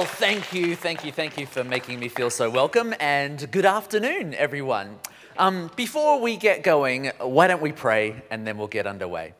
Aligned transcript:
Well, 0.00 0.08
thank 0.08 0.54
you, 0.54 0.76
thank 0.76 1.04
you, 1.04 1.12
thank 1.12 1.36
you 1.36 1.44
for 1.44 1.62
making 1.62 2.00
me 2.00 2.08
feel 2.08 2.30
so 2.30 2.48
welcome, 2.48 2.94
and 3.00 3.50
good 3.50 3.66
afternoon, 3.66 4.32
everyone. 4.32 4.98
Um, 5.36 5.70
before 5.76 6.22
we 6.22 6.38
get 6.38 6.62
going, 6.62 7.12
why 7.18 7.48
don't 7.48 7.60
we 7.60 7.72
pray 7.72 8.22
and 8.30 8.46
then 8.46 8.56
we'll 8.56 8.66
get 8.66 8.86
underway? 8.86 9.34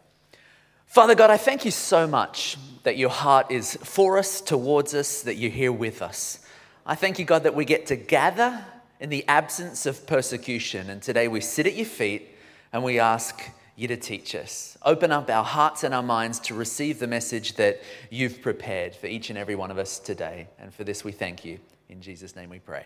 Father 0.85 1.15
God, 1.15 1.31
I 1.31 1.39
thank 1.39 1.65
you 1.65 1.71
so 1.71 2.07
much 2.07 2.59
that 2.83 2.99
your 2.99 3.09
heart 3.09 3.51
is 3.51 3.77
for 3.77 4.19
us, 4.19 4.43
towards 4.43 4.93
us, 4.93 5.23
that 5.23 5.37
you're 5.37 5.51
here 5.51 5.73
with 5.73 6.03
us. 6.03 6.41
I 6.85 6.95
thank 6.95 7.19
you, 7.19 7.25
God, 7.25 7.45
that 7.45 7.55
we 7.55 7.65
get 7.65 7.87
to 7.87 7.97
gather 7.97 8.63
in 9.01 9.09
the 9.09 9.27
absence 9.29 9.87
of 9.87 10.07
persecution, 10.07 10.91
and 10.91 11.01
today 11.01 11.27
we 11.27 11.41
sit 11.41 11.67
at 11.67 11.75
your 11.75 11.87
feet 11.87 12.29
and 12.71 12.85
we 12.85 12.99
ask 12.99 13.51
you 13.81 13.89
to 13.89 13.97
teach 13.97 14.35
us. 14.35 14.77
Open 14.83 15.11
up 15.11 15.31
our 15.31 15.45
hearts 15.45 15.85
and 15.85 15.95
our 15.95 16.03
minds 16.03 16.39
to 16.41 16.55
receive 16.55 16.99
the 16.99 17.07
message 17.07 17.55
that 17.55 17.81
you've 18.11 18.43
prepared 18.43 18.95
for 18.95 19.07
each 19.07 19.31
and 19.31 19.39
every 19.39 19.55
one 19.55 19.71
of 19.71 19.79
us 19.79 19.99
today. 19.99 20.49
And 20.59 20.73
for 20.73 20.85
this, 20.85 21.03
we 21.03 21.13
thank 21.13 21.45
you. 21.45 21.59
In 21.89 22.01
Jesus' 22.01 22.37
name 22.37 22.51
we 22.51 22.59
pray. 22.59 22.85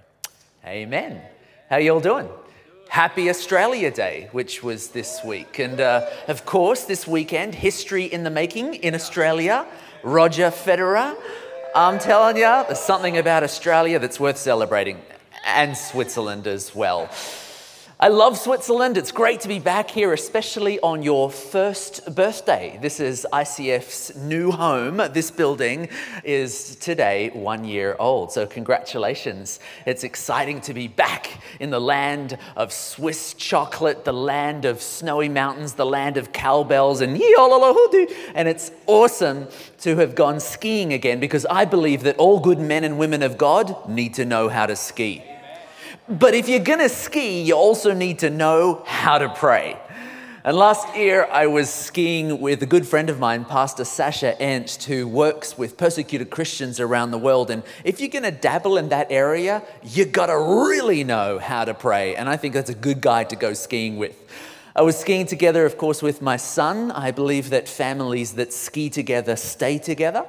Amen. 0.65 1.21
How 1.69 1.77
are 1.77 1.81
you 1.81 1.95
all 1.95 2.01
doing? 2.01 2.29
Happy 2.89 3.29
Australia 3.29 3.91
Day, 3.91 4.29
which 4.33 4.63
was 4.63 4.89
this 4.89 5.21
week. 5.25 5.59
And 5.59 5.81
uh, 5.81 6.09
of 6.29 6.47
course, 6.47 6.85
this 6.85 7.07
weekend, 7.07 7.55
history 7.55 8.05
in 8.05 8.23
the 8.23 8.31
making 8.31 8.75
in 8.75 8.95
Australia. 8.95 9.67
Roger 10.05 10.51
Federer. 10.51 11.17
I'm 11.75 11.99
telling 11.99 12.37
you, 12.37 12.43
there's 12.43 12.79
something 12.79 13.17
about 13.17 13.43
Australia 13.43 13.99
that's 13.99 14.21
worth 14.21 14.37
celebrating, 14.37 15.01
and 15.47 15.77
Switzerland 15.77 16.47
as 16.47 16.75
well. 16.75 17.09
I 18.01 18.09
love 18.09 18.37
Switzerland. 18.37 18.99
It's 18.99 19.13
great 19.13 19.39
to 19.43 19.49
be 19.49 19.61
back 19.61 19.89
here, 19.89 20.13
especially 20.13 20.81
on 20.81 21.05
your 21.05 21.31
first 21.31 22.13
birthday. 22.13 22.77
This 22.83 22.99
is 22.99 23.25
ICF's 23.33 24.17
new 24.17 24.51
home. 24.51 24.97
This 25.13 25.31
building 25.31 25.89
is 26.25 26.75
today 26.75 27.31
one 27.31 27.65
year 27.65 27.95
old. 28.01 28.33
So, 28.33 28.47
congratulations. 28.47 29.61
It's 29.87 30.03
exciting 30.03 30.61
to 30.63 30.75
be 30.75 30.89
back 30.89 31.41
in 31.61 31.71
the 31.71 31.81
land 31.81 32.37
of 32.57 32.73
Swiss 32.73 33.33
chocolate, 33.35 34.05
the 34.05 34.13
land 34.13 34.65
of 34.65 34.83
snowy 34.83 35.29
mountains, 35.29 35.75
the 35.75 35.87
land 35.87 36.17
of 36.17 36.33
cowbells, 36.33 37.01
and 37.01 37.17
and 37.17 38.49
it's 38.49 38.73
awesome 38.89 39.47
to 39.79 39.97
have 39.97 40.17
gone 40.17 40.41
skiing 40.41 40.93
again 40.93 41.21
because 41.21 41.47
I 41.47 41.65
believe 41.65 42.03
that 42.03 42.17
all 42.17 42.41
good 42.41 42.59
men 42.59 42.83
and 42.83 42.99
women 42.99 43.23
of 43.23 43.39
God 43.39 43.89
need 43.89 44.15
to 44.15 44.25
know 44.25 44.49
how 44.49 44.67
to 44.67 44.75
ski. 44.75 45.23
But 46.09 46.35
if 46.35 46.51
you're 46.51 46.59
gonna 46.59 46.91
ski, 46.91 47.41
you 47.41 47.55
also 47.55 47.95
need 47.95 48.19
to 48.19 48.29
know 48.29 48.83
how 48.85 49.17
to 49.17 49.31
pray. 49.31 49.79
And 50.47 50.55
last 50.55 50.95
year, 50.95 51.27
I 51.33 51.47
was 51.47 51.71
skiing 51.71 52.39
with 52.43 52.63
a 52.63 52.67
good 52.67 52.87
friend 52.87 53.09
of 53.09 53.19
mine, 53.19 53.47
Pastor 53.47 53.87
Sasha 53.87 54.37
Ernst, 54.39 54.85
who 54.85 55.09
works 55.09 55.57
with 55.57 55.79
persecuted 55.79 56.29
Christians 56.29 56.79
around 56.79 57.13
the 57.13 57.19
world. 57.19 57.51
And 57.51 57.63
if 57.83 57.99
you're 57.99 58.11
going 58.11 58.25
to 58.25 58.31
dabble 58.31 58.77
in 58.77 58.91
that 58.91 59.11
area, 59.11 59.63
you 59.83 60.05
got 60.05 60.27
to 60.27 60.37
really 60.37 61.03
know 61.03 61.39
how 61.39 61.65
to 61.65 61.73
pray. 61.73 62.15
And 62.15 62.29
I 62.29 62.37
think 62.37 62.53
that's 62.53 62.69
a 62.69 62.75
good 62.75 63.01
guy 63.01 63.25
to 63.25 63.37
go 63.37 63.55
skiing 63.55 63.97
with. 63.97 64.23
I 64.77 64.83
was 64.83 64.99
skiing 64.99 65.25
together, 65.25 65.65
of 65.65 65.79
course, 65.79 66.03
with 66.03 66.21
my 66.21 66.37
son. 66.37 66.91
I 66.91 67.11
believe 67.13 67.49
that 67.49 67.67
families 67.67 68.35
that 68.35 68.53
ski 68.53 68.91
together 68.91 69.37
stay 69.37 69.79
together. 69.79 70.27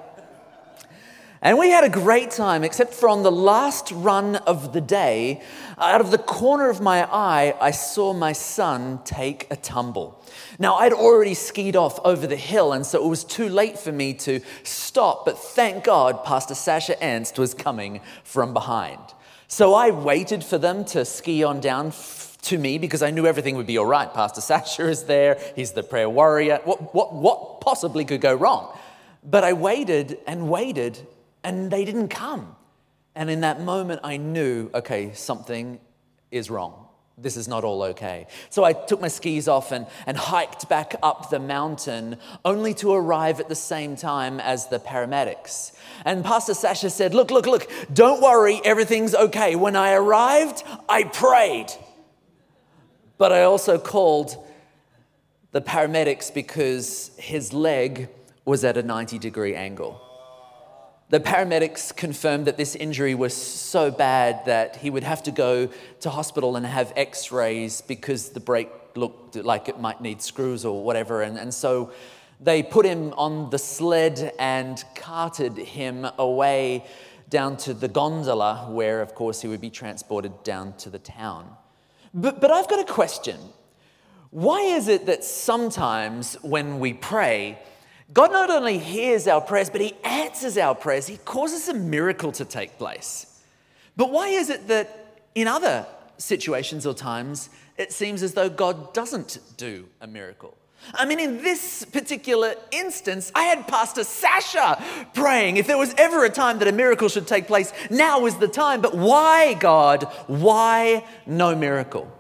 And 1.45 1.59
we 1.59 1.69
had 1.69 1.83
a 1.83 1.89
great 1.89 2.31
time, 2.31 2.63
except 2.63 2.95
for 2.95 3.07
on 3.07 3.21
the 3.21 3.31
last 3.31 3.91
run 3.91 4.37
of 4.37 4.73
the 4.73 4.81
day, 4.81 5.43
out 5.77 6.01
of 6.01 6.09
the 6.09 6.17
corner 6.17 6.71
of 6.71 6.81
my 6.81 7.03
eye, 7.03 7.55
I 7.61 7.69
saw 7.69 8.13
my 8.13 8.33
son 8.33 8.99
take 9.05 9.45
a 9.51 9.55
tumble. 9.55 10.19
Now, 10.57 10.77
I'd 10.77 10.91
already 10.91 11.35
skied 11.35 11.75
off 11.75 11.99
over 12.03 12.25
the 12.25 12.35
hill, 12.35 12.73
and 12.73 12.83
so 12.83 13.05
it 13.05 13.07
was 13.07 13.23
too 13.23 13.47
late 13.47 13.77
for 13.77 13.91
me 13.91 14.15
to 14.15 14.39
stop, 14.63 15.23
but 15.23 15.37
thank 15.37 15.83
God 15.83 16.23
Pastor 16.23 16.55
Sasha 16.55 16.95
Ernst 16.99 17.37
was 17.37 17.53
coming 17.53 18.01
from 18.23 18.51
behind. 18.51 19.01
So 19.47 19.75
I 19.75 19.91
waited 19.91 20.43
for 20.43 20.57
them 20.57 20.83
to 20.85 21.05
ski 21.05 21.43
on 21.43 21.59
down 21.59 21.93
to 22.41 22.57
me 22.57 22.79
because 22.79 23.03
I 23.03 23.11
knew 23.11 23.27
everything 23.27 23.55
would 23.55 23.67
be 23.67 23.77
all 23.77 23.85
right. 23.85 24.11
Pastor 24.11 24.41
Sasha 24.49 24.87
is 24.87 25.03
there, 25.03 25.39
he's 25.55 25.73
the 25.73 25.83
prayer 25.83 26.09
warrior. 26.09 26.59
What, 26.63 26.95
what, 26.95 27.13
what 27.13 27.61
possibly 27.61 28.03
could 28.03 28.21
go 28.21 28.33
wrong? 28.33 28.75
But 29.23 29.43
I 29.43 29.53
waited 29.53 30.17
and 30.25 30.49
waited, 30.49 31.05
and 31.45 31.71
they 31.71 31.85
didn't 31.85 32.09
come. 32.09 32.55
And 33.15 33.29
in 33.29 33.41
that 33.41 33.61
moment, 33.61 34.01
I 34.03 34.17
knew, 34.17 34.69
okay, 34.73 35.13
something 35.13 35.79
is 36.31 36.49
wrong. 36.49 36.85
This 37.17 37.37
is 37.37 37.47
not 37.47 37.63
all 37.63 37.81
okay. 37.83 38.27
So 38.49 38.65
I 38.65 38.73
took 38.73 38.99
my 38.99 39.07
skis 39.07 39.47
off 39.47 39.71
and, 39.71 39.87
and 40.05 40.17
hiked 40.17 40.67
back 40.67 40.95
up 41.01 41.29
the 41.29 41.39
mountain, 41.39 42.17
only 42.43 42.73
to 42.75 42.91
arrive 42.91 43.39
at 43.39 43.47
the 43.47 43.55
same 43.55 43.95
time 43.95 44.41
as 44.41 44.67
the 44.67 44.79
paramedics. 44.79 45.71
And 46.03 46.25
Pastor 46.25 46.53
Sasha 46.53 46.89
said, 46.89 47.13
Look, 47.13 47.31
look, 47.31 47.45
look, 47.45 47.71
don't 47.93 48.21
worry, 48.21 48.59
everything's 48.65 49.15
okay. 49.15 49.55
When 49.55 49.77
I 49.77 49.93
arrived, 49.93 50.63
I 50.89 51.03
prayed. 51.03 51.67
But 53.17 53.31
I 53.31 53.43
also 53.43 53.77
called 53.77 54.45
the 55.51 55.61
paramedics 55.61 56.33
because 56.33 57.11
his 57.17 57.53
leg 57.53 58.09
was 58.43 58.65
at 58.65 58.75
a 58.75 58.83
90 58.83 59.19
degree 59.19 59.55
angle. 59.55 60.04
The 61.09 61.19
paramedics 61.19 61.95
confirmed 61.95 62.47
that 62.47 62.57
this 62.57 62.75
injury 62.75 63.13
was 63.13 63.35
so 63.35 63.91
bad 63.91 64.43
that 64.45 64.77
he 64.77 64.89
would 64.89 65.03
have 65.03 65.21
to 65.23 65.31
go 65.31 65.69
to 65.99 66.09
hospital 66.09 66.55
and 66.55 66.65
have 66.65 66.91
x 66.95 67.31
rays 67.31 67.81
because 67.81 68.29
the 68.29 68.39
break 68.39 68.69
looked 68.95 69.35
like 69.35 69.69
it 69.69 69.79
might 69.79 70.01
need 70.01 70.21
screws 70.21 70.65
or 70.65 70.83
whatever. 70.83 71.21
And, 71.21 71.37
and 71.37 71.53
so 71.53 71.91
they 72.41 72.63
put 72.63 72.87
him 72.87 73.13
on 73.17 73.51
the 73.51 73.59
sled 73.59 74.33
and 74.39 74.83
carted 74.95 75.57
him 75.57 76.07
away 76.17 76.85
down 77.29 77.57
to 77.57 77.73
the 77.73 77.87
gondola, 77.87 78.67
where, 78.69 79.01
of 79.01 79.13
course, 79.13 79.41
he 79.41 79.47
would 79.47 79.61
be 79.61 79.69
transported 79.69 80.43
down 80.43 80.73
to 80.77 80.89
the 80.89 80.99
town. 80.99 81.55
But, 82.13 82.41
but 82.41 82.49
I've 82.49 82.67
got 82.67 82.79
a 82.79 82.91
question. 82.91 83.39
Why 84.31 84.61
is 84.61 84.87
it 84.87 85.05
that 85.05 85.23
sometimes 85.23 86.35
when 86.41 86.79
we 86.79 86.93
pray, 86.93 87.59
God 88.13 88.31
not 88.31 88.49
only 88.49 88.77
hears 88.77 89.27
our 89.27 89.41
prayers, 89.41 89.69
but 89.69 89.81
He 89.81 89.93
answers 90.03 90.57
our 90.57 90.75
prayers. 90.75 91.07
He 91.07 91.17
causes 91.17 91.67
a 91.67 91.73
miracle 91.73 92.31
to 92.33 92.45
take 92.45 92.77
place. 92.77 93.41
But 93.97 94.11
why 94.11 94.29
is 94.29 94.49
it 94.49 94.67
that 94.67 95.23
in 95.33 95.47
other 95.47 95.85
situations 96.17 96.85
or 96.85 96.93
times, 96.93 97.49
it 97.77 97.91
seems 97.91 98.23
as 98.23 98.33
though 98.33 98.49
God 98.49 98.93
doesn't 98.93 99.39
do 99.57 99.87
a 100.01 100.07
miracle? 100.07 100.55
I 100.93 101.05
mean, 101.05 101.19
in 101.19 101.41
this 101.41 101.83
particular 101.85 102.55
instance, 102.71 103.31
I 103.33 103.43
had 103.43 103.67
Pastor 103.67 104.03
Sasha 104.03 104.83
praying. 105.13 105.57
If 105.57 105.67
there 105.67 105.77
was 105.77 105.93
ever 105.97 106.23
a 106.25 106.29
time 106.29 106.59
that 106.59 106.67
a 106.67 106.71
miracle 106.71 107.09
should 107.09 107.27
take 107.27 107.47
place, 107.47 107.73
now 107.89 108.25
is 108.25 108.35
the 108.35 108.47
time. 108.47 108.81
But 108.81 108.95
why, 108.95 109.55
God? 109.55 110.03
Why 110.27 111.03
no 111.25 111.55
miracle? 111.55 112.11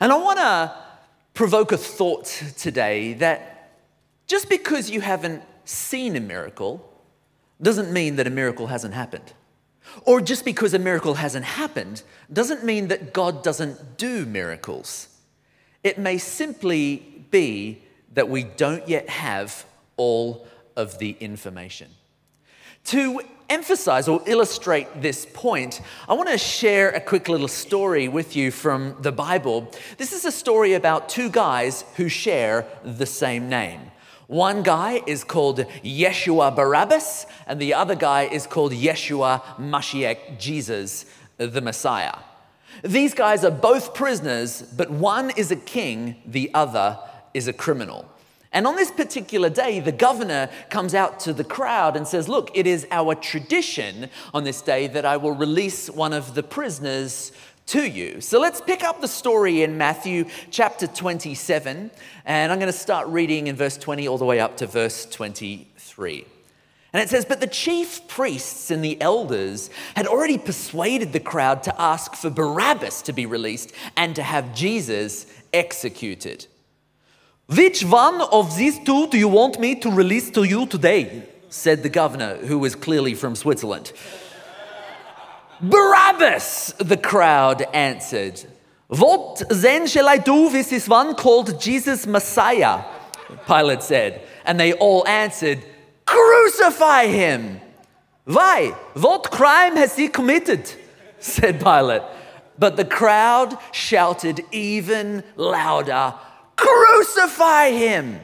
And 0.00 0.12
I 0.12 0.16
want 0.16 0.38
to 0.38 0.74
provoke 1.34 1.70
a 1.70 1.76
thought 1.76 2.26
today 2.56 3.12
that 3.14 3.57
just 4.28 4.48
because 4.48 4.88
you 4.90 5.00
haven't 5.00 5.42
seen 5.64 6.14
a 6.14 6.20
miracle 6.20 6.88
doesn't 7.60 7.92
mean 7.92 8.16
that 8.16 8.26
a 8.26 8.30
miracle 8.30 8.68
hasn't 8.68 8.94
happened. 8.94 9.32
Or 10.04 10.20
just 10.20 10.44
because 10.44 10.74
a 10.74 10.78
miracle 10.78 11.14
hasn't 11.14 11.44
happened 11.44 12.02
doesn't 12.32 12.62
mean 12.62 12.88
that 12.88 13.12
God 13.12 13.42
doesn't 13.42 13.96
do 13.96 14.26
miracles. 14.26 15.08
It 15.82 15.98
may 15.98 16.18
simply 16.18 17.24
be 17.30 17.82
that 18.12 18.28
we 18.28 18.44
don't 18.44 18.86
yet 18.86 19.08
have 19.08 19.64
all 19.96 20.46
of 20.76 20.98
the 20.98 21.16
information. 21.20 21.88
To 22.84 23.20
emphasize 23.48 24.08
or 24.08 24.22
illustrate 24.26 25.02
this 25.02 25.26
point, 25.32 25.80
I 26.08 26.14
want 26.14 26.28
to 26.28 26.38
share 26.38 26.90
a 26.90 27.00
quick 27.00 27.28
little 27.28 27.48
story 27.48 28.08
with 28.08 28.36
you 28.36 28.50
from 28.50 28.96
the 29.00 29.12
Bible. 29.12 29.72
This 29.96 30.12
is 30.12 30.24
a 30.24 30.32
story 30.32 30.74
about 30.74 31.08
two 31.08 31.30
guys 31.30 31.84
who 31.96 32.08
share 32.08 32.66
the 32.84 33.06
same 33.06 33.48
name. 33.48 33.80
One 34.28 34.62
guy 34.62 35.00
is 35.06 35.24
called 35.24 35.60
Yeshua 35.82 36.54
Barabbas, 36.54 37.24
and 37.46 37.58
the 37.58 37.72
other 37.72 37.94
guy 37.94 38.24
is 38.24 38.46
called 38.46 38.72
Yeshua 38.72 39.40
Mashiach, 39.56 40.38
Jesus, 40.38 41.06
the 41.38 41.62
Messiah. 41.62 42.14
These 42.84 43.14
guys 43.14 43.42
are 43.42 43.50
both 43.50 43.94
prisoners, 43.94 44.60
but 44.60 44.90
one 44.90 45.30
is 45.30 45.50
a 45.50 45.56
king, 45.56 46.16
the 46.26 46.50
other 46.52 46.98
is 47.32 47.48
a 47.48 47.54
criminal. 47.54 48.06
And 48.52 48.66
on 48.66 48.76
this 48.76 48.90
particular 48.90 49.48
day, 49.48 49.80
the 49.80 49.92
governor 49.92 50.50
comes 50.68 50.94
out 50.94 51.20
to 51.20 51.32
the 51.32 51.44
crowd 51.44 51.96
and 51.96 52.06
says, 52.06 52.28
Look, 52.28 52.50
it 52.54 52.66
is 52.66 52.86
our 52.90 53.14
tradition 53.14 54.10
on 54.34 54.44
this 54.44 54.60
day 54.60 54.88
that 54.88 55.06
I 55.06 55.16
will 55.16 55.32
release 55.32 55.88
one 55.88 56.12
of 56.12 56.34
the 56.34 56.42
prisoners 56.42 57.32
to 57.68 57.86
you. 57.86 58.20
So 58.20 58.40
let's 58.40 58.60
pick 58.60 58.82
up 58.82 59.00
the 59.00 59.08
story 59.08 59.62
in 59.62 59.76
Matthew 59.76 60.24
chapter 60.50 60.86
27, 60.86 61.90
and 62.24 62.52
I'm 62.52 62.58
going 62.58 62.72
to 62.72 62.78
start 62.78 63.06
reading 63.08 63.46
in 63.46 63.56
verse 63.56 63.76
20 63.76 64.08
all 64.08 64.16
the 64.16 64.24
way 64.24 64.40
up 64.40 64.56
to 64.58 64.66
verse 64.66 65.04
23. 65.04 66.24
And 66.94 67.02
it 67.02 67.10
says, 67.10 67.26
But 67.26 67.40
the 67.40 67.46
chief 67.46 68.08
priests 68.08 68.70
and 68.70 68.82
the 68.82 68.98
elders 69.02 69.68
had 69.94 70.06
already 70.06 70.38
persuaded 70.38 71.12
the 71.12 71.20
crowd 71.20 71.62
to 71.64 71.80
ask 71.80 72.14
for 72.14 72.30
Barabbas 72.30 73.02
to 73.02 73.12
be 73.12 73.26
released 73.26 73.72
and 73.96 74.16
to 74.16 74.22
have 74.22 74.54
Jesus 74.54 75.26
executed. 75.52 76.46
Which 77.48 77.84
one 77.84 78.22
of 78.22 78.56
these 78.56 78.78
two 78.78 79.08
do 79.08 79.18
you 79.18 79.28
want 79.28 79.60
me 79.60 79.74
to 79.80 79.90
release 79.90 80.30
to 80.30 80.44
you 80.44 80.66
today? 80.66 81.28
said 81.50 81.82
the 81.82 81.88
governor, 81.88 82.36
who 82.36 82.58
was 82.58 82.74
clearly 82.74 83.14
from 83.14 83.34
Switzerland. 83.34 83.92
Barabbas, 85.60 86.74
the 86.78 86.96
crowd 86.96 87.62
answered. 87.74 88.44
What 88.88 89.42
then 89.50 89.86
shall 89.86 90.08
I 90.08 90.16
do 90.16 90.48
with 90.48 90.70
this 90.70 90.88
one 90.88 91.14
called 91.14 91.60
Jesus 91.60 92.06
Messiah? 92.06 92.84
Pilate 93.46 93.82
said. 93.82 94.22
And 94.44 94.58
they 94.58 94.72
all 94.72 95.06
answered, 95.06 95.62
Crucify 96.06 97.06
him! 97.06 97.60
Why? 98.24 98.74
What 98.94 99.30
crime 99.30 99.76
has 99.76 99.96
he 99.96 100.08
committed? 100.08 100.72
said 101.18 101.60
Pilate. 101.60 102.02
But 102.58 102.76
the 102.76 102.84
crowd 102.84 103.56
shouted 103.72 104.40
even 104.52 105.22
louder, 105.36 106.14
Crucify 106.56 107.70
him! 107.70 108.20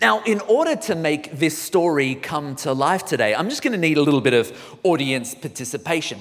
Now, 0.00 0.22
in 0.24 0.40
order 0.40 0.76
to 0.76 0.94
make 0.94 1.32
this 1.32 1.56
story 1.56 2.14
come 2.14 2.56
to 2.56 2.72
life 2.72 3.04
today, 3.04 3.34
I'm 3.34 3.48
just 3.50 3.62
going 3.62 3.72
to 3.72 3.78
need 3.78 3.98
a 3.98 4.02
little 4.02 4.22
bit 4.22 4.34
of 4.34 4.78
audience 4.82 5.34
participation. 5.34 6.20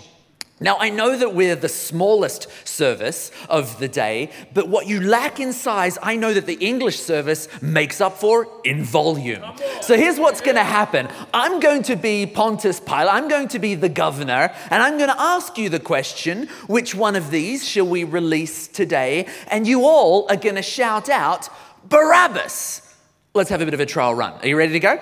Now, 0.62 0.78
I 0.80 0.90
know 0.90 1.18
that 1.18 1.36
we're 1.36 1.58
the 1.58 1.68
smallest 1.68 2.48
service 2.66 3.30
of 3.50 3.78
the 3.78 3.90
day, 3.90 4.32
but 4.54 4.70
what 4.70 4.88
you 4.88 5.02
lack 5.02 5.42
in 5.42 5.52
size, 5.52 5.98
I 6.02 6.16
know 6.16 6.34
that 6.34 6.46
the 6.46 6.54
English 6.54 6.98
service 6.98 7.50
makes 7.62 8.00
up 8.00 8.18
for 8.18 8.48
in 8.64 8.82
volume. 8.82 9.44
So 9.82 9.98
here's 9.98 10.18
what's 10.18 10.40
going 10.40 10.56
to 10.56 10.64
happen 10.64 11.10
I'm 11.34 11.60
going 11.60 11.84
to 11.84 11.98
be 11.98 12.26
Pontius 12.26 12.80
Pilate, 12.80 13.10
I'm 13.12 13.28
going 13.28 13.50
to 13.50 13.60
be 13.60 13.76
the 13.76 13.90
governor, 13.90 14.54
and 14.70 14.82
I'm 14.82 14.98
going 14.98 15.10
to 15.10 15.22
ask 15.22 15.58
you 15.58 15.68
the 15.68 15.80
question 15.80 16.48
which 16.68 16.96
one 16.96 17.18
of 17.18 17.32
these 17.32 17.68
shall 17.68 17.88
we 17.88 18.06
release 18.06 18.70
today? 18.70 19.28
And 19.50 19.68
you 19.68 19.84
all 19.84 20.26
are 20.30 20.38
going 20.38 20.56
to 20.56 20.62
shout 20.62 21.10
out, 21.10 21.50
Barabbas. 21.90 22.82
Let's 23.34 23.50
have 23.50 23.60
a 23.60 23.66
bit 23.66 23.74
of 23.74 23.82
a 23.82 23.86
trial 23.86 24.16
run. 24.16 24.40
Are 24.40 24.48
you 24.48 24.56
ready 24.56 24.72
to 24.72 24.80
go? 24.80 25.02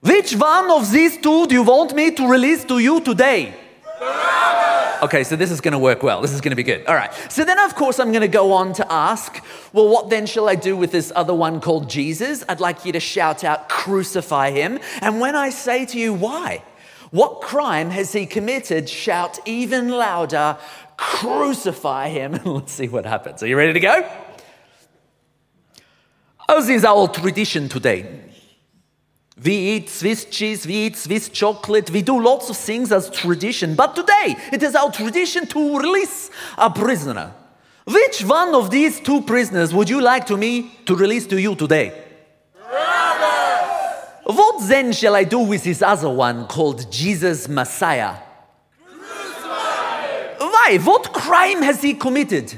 Which 0.00 0.34
one 0.34 0.70
of 0.70 0.90
these 0.92 1.16
two 1.16 1.46
do 1.46 1.54
you 1.54 1.62
want 1.62 1.94
me 1.94 2.10
to 2.12 2.28
release 2.28 2.64
to 2.66 2.78
you 2.78 3.00
today? 3.00 3.54
Okay, 5.02 5.22
so 5.22 5.36
this 5.36 5.50
is 5.50 5.60
going 5.60 5.72
to 5.72 5.78
work 5.78 6.02
well. 6.02 6.20
This 6.20 6.32
is 6.32 6.40
going 6.40 6.50
to 6.50 6.56
be 6.56 6.62
good. 6.62 6.84
All 6.86 6.94
right. 6.94 7.12
So 7.30 7.44
then, 7.44 7.58
of 7.58 7.74
course, 7.74 8.00
I'm 8.00 8.10
going 8.10 8.22
to 8.22 8.28
go 8.28 8.52
on 8.52 8.72
to 8.74 8.92
ask, 8.92 9.44
well, 9.72 9.88
what 9.88 10.10
then 10.10 10.26
shall 10.26 10.48
I 10.48 10.56
do 10.56 10.76
with 10.76 10.90
this 10.90 11.12
other 11.14 11.34
one 11.34 11.60
called 11.60 11.88
Jesus? 11.88 12.44
I'd 12.48 12.60
like 12.60 12.84
you 12.84 12.92
to 12.92 13.00
shout 13.00 13.44
out, 13.44 13.68
crucify 13.68 14.50
him. 14.50 14.80
And 15.00 15.20
when 15.20 15.36
I 15.36 15.50
say 15.50 15.86
to 15.86 15.98
you, 15.98 16.14
why? 16.14 16.64
What 17.10 17.40
crime 17.40 17.90
has 17.90 18.12
he 18.12 18.26
committed? 18.26 18.88
Shout 18.88 19.38
even 19.46 19.88
louder, 19.88 20.58
crucify 20.96 22.08
him. 22.08 22.32
Let's 22.44 22.72
see 22.72 22.88
what 22.88 23.06
happens. 23.06 23.42
Are 23.42 23.46
you 23.46 23.56
ready 23.56 23.72
to 23.72 23.80
go? 23.80 24.10
As 26.48 26.68
is 26.68 26.84
our 26.84 27.08
tradition 27.08 27.68
today, 27.68 28.27
we 29.44 29.54
eat 29.54 29.88
Swiss 29.88 30.24
cheese, 30.24 30.66
we 30.66 30.74
eat 30.86 30.96
Swiss 30.96 31.28
chocolate, 31.28 31.90
we 31.90 32.02
do 32.02 32.20
lots 32.20 32.50
of 32.50 32.56
things 32.56 32.90
as 32.90 33.08
tradition. 33.10 33.74
But 33.74 33.94
today, 33.94 34.36
it 34.52 34.62
is 34.62 34.74
our 34.74 34.90
tradition 34.90 35.46
to 35.48 35.78
release 35.78 36.30
a 36.56 36.70
prisoner. 36.70 37.32
Which 37.84 38.22
one 38.24 38.54
of 38.54 38.70
these 38.70 39.00
two 39.00 39.22
prisoners 39.22 39.72
would 39.72 39.88
you 39.88 40.00
like 40.00 40.26
to 40.26 40.36
me 40.36 40.72
to 40.86 40.94
release 40.94 41.26
to 41.28 41.40
you 41.40 41.54
today? 41.54 42.04
Barabbas! 42.54 44.36
What 44.36 44.68
then 44.68 44.92
shall 44.92 45.14
I 45.14 45.24
do 45.24 45.38
with 45.38 45.64
this 45.64 45.80
other 45.80 46.10
one 46.10 46.46
called 46.48 46.90
Jesus 46.92 47.48
Messiah? 47.48 48.16
Crucify! 48.84 50.36
Why? 50.38 50.78
What 50.82 51.12
crime 51.14 51.62
has 51.62 51.80
he 51.80 51.94
committed? 51.94 52.54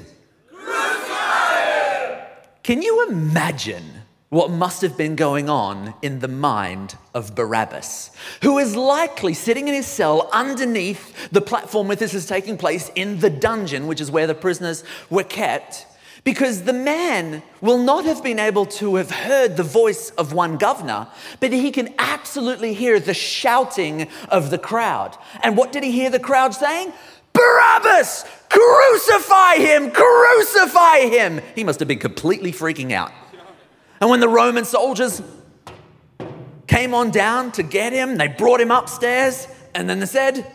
Crucify! 0.49 2.25
Can 2.63 2.83
you 2.83 3.07
imagine 3.09 4.00
what 4.31 4.49
must 4.49 4.81
have 4.83 4.97
been 4.97 5.17
going 5.17 5.51
on 5.51 5.93
in 6.03 6.21
the 6.21 6.29
mind 6.29 6.97
of 7.13 7.35
Barabbas, 7.35 8.13
who 8.43 8.59
is 8.59 8.77
likely 8.77 9.35
sitting 9.35 9.67
in 9.67 9.75
his 9.75 9.89
cell 9.89 10.31
underneath 10.33 11.31
the 11.31 11.41
platform 11.41 11.89
where 11.89 11.97
this 11.97 12.15
is 12.15 12.27
taking 12.27 12.57
place 12.57 12.93
in 12.95 13.19
the 13.19 13.29
dungeon, 13.29 13.89
which 13.89 14.01
is 14.01 14.09
where 14.09 14.29
the 14.29 14.35
prisoners 14.35 14.85
were 15.11 15.25
kept, 15.25 15.85
because 16.23 16.63
the 16.63 16.73
man 16.73 17.43
will 17.61 17.79
not 17.79 18.05
have 18.05 18.23
been 18.23 18.39
able 18.39 18.67
to 18.67 18.95
have 18.97 19.11
heard 19.11 19.57
the 19.57 19.65
voice 19.65 20.11
of 20.11 20.33
one 20.33 20.59
governor, 20.59 21.09
but 21.41 21.53
he 21.53 21.73
can 21.73 21.93
absolutely 21.99 22.73
hear 22.73 23.01
the 23.01 23.15
shouting 23.15 24.07
of 24.29 24.51
the 24.51 24.59
crowd. 24.59 25.17
And 25.43 25.57
what 25.57 25.73
did 25.73 25.83
he 25.83 25.91
hear 25.91 26.11
the 26.11 26.21
crowd 26.21 26.55
saying? 26.55 26.93
Barabbas, 27.33 28.25
crucify 28.49 29.57
him, 29.57 29.91
crucify 29.91 30.99
him. 31.09 31.41
He 31.57 31.65
must 31.65 31.81
have 31.81 31.89
been 31.89 31.99
completely 31.99 32.53
freaking 32.53 32.93
out. 32.93 33.11
And 34.01 34.09
when 34.09 34.21
the 34.21 34.29
Roman 34.29 34.65
soldiers 34.65 35.23
came 36.67 36.95
on 36.95 37.11
down 37.11 37.53
to 37.53 37.63
get 37.63 37.93
him, 37.93 38.17
they 38.17 38.29
brought 38.29 38.61
him 38.61 38.71
upstairs, 38.71 39.47
and 39.75 39.89
then 39.91 40.01
they 40.01 40.07
said, 40.07 40.47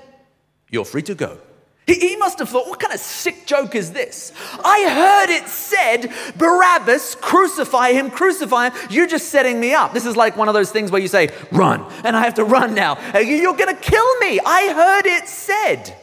You're 0.71 0.86
free 0.86 1.03
to 1.03 1.15
go. 1.15 1.39
He, 1.86 2.15
must 2.15 2.39
have 2.39 2.50
thought, 2.50 2.68
What 2.68 2.80
kind 2.80 2.94
of 2.94 3.00
sick 3.00 3.45
joke 3.45 3.75
is 3.75 3.92
this? 3.92 4.31
I 4.63 4.89
heard 4.89 5.36
it 5.36 5.47
said, 5.47 6.12
Barabbas, 6.36 7.15
crucify 7.15 7.92
him, 7.92 8.09
crucify 8.09 8.69
him. 8.69 8.88
You're 8.89 9.07
just 9.07 9.30
setting 9.30 9.59
me 9.59 9.74
up. 9.75 9.94
This 9.94 10.07
is 10.07 10.15
like 10.15 10.36
one 10.36 10.47
of 10.47 10.56
those 10.56 10.71
things 10.71 10.92
where 10.92 11.01
you 11.01 11.07
say, 11.07 11.30
Run, 11.51 11.86
and 12.03 12.15
I 12.15 12.24
have 12.24 12.36
to 12.36 12.44
run 12.44 12.74
now. 12.74 12.97
You're 13.19 13.56
going 13.56 13.75
to 13.75 13.81
kill 13.81 14.18
me. 14.19 14.39
I 14.44 14.74
heard 14.74 15.06
it 15.06 15.27
said. 15.27 15.95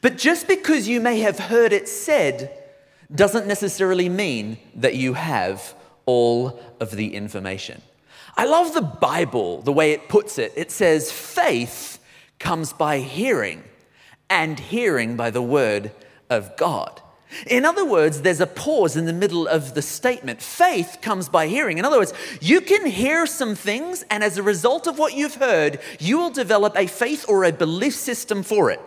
But 0.00 0.16
just 0.16 0.48
because 0.48 0.88
you 0.88 1.00
may 1.00 1.20
have 1.20 1.38
heard 1.38 1.72
it 1.72 1.88
said 1.88 2.62
doesn't 3.14 3.46
necessarily 3.46 4.08
mean 4.08 4.58
that 4.74 4.94
you 4.94 5.14
have 5.14 5.74
all 6.06 6.58
of 6.80 6.92
the 6.92 7.14
information. 7.14 7.82
I 8.36 8.46
love 8.46 8.74
the 8.74 8.82
Bible, 8.82 9.62
the 9.62 9.72
way 9.72 9.92
it 9.92 10.08
puts 10.08 10.38
it. 10.38 10.52
It 10.56 10.70
says, 10.70 11.10
faith 11.12 11.98
comes 12.38 12.72
by 12.72 12.98
hearing, 12.98 13.64
and 14.28 14.58
hearing 14.58 15.16
by 15.16 15.30
the 15.30 15.42
word 15.42 15.90
of 16.28 16.56
God. 16.56 17.00
In 17.46 17.64
other 17.64 17.84
words, 17.84 18.22
there's 18.22 18.40
a 18.40 18.46
pause 18.46 18.96
in 18.96 19.04
the 19.04 19.12
middle 19.12 19.48
of 19.48 19.74
the 19.74 19.82
statement. 19.82 20.40
Faith 20.40 20.98
comes 21.02 21.28
by 21.28 21.48
hearing. 21.48 21.78
In 21.78 21.84
other 21.84 21.98
words, 21.98 22.12
you 22.40 22.60
can 22.60 22.86
hear 22.86 23.26
some 23.26 23.54
things, 23.54 24.04
and 24.10 24.22
as 24.22 24.38
a 24.38 24.42
result 24.42 24.86
of 24.86 24.98
what 24.98 25.14
you've 25.14 25.34
heard, 25.36 25.80
you 25.98 26.18
will 26.18 26.30
develop 26.30 26.76
a 26.76 26.86
faith 26.86 27.24
or 27.28 27.44
a 27.44 27.52
belief 27.52 27.94
system 27.94 28.42
for 28.42 28.70
it. 28.70 28.80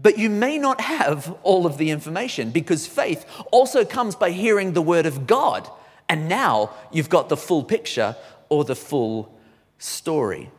But 0.00 0.16
you 0.16 0.30
may 0.30 0.58
not 0.58 0.80
have 0.80 1.36
all 1.42 1.66
of 1.66 1.76
the 1.76 1.90
information 1.90 2.50
because 2.50 2.86
faith 2.86 3.26
also 3.50 3.84
comes 3.84 4.14
by 4.16 4.30
hearing 4.30 4.72
the 4.72 4.82
word 4.82 5.04
of 5.04 5.26
God. 5.26 5.68
And 6.12 6.28
now 6.28 6.74
you've 6.92 7.08
got 7.08 7.30
the 7.30 7.38
full 7.38 7.64
picture 7.64 8.14
or 8.50 8.64
the 8.64 8.76
full 8.76 9.34
story. 9.78 10.50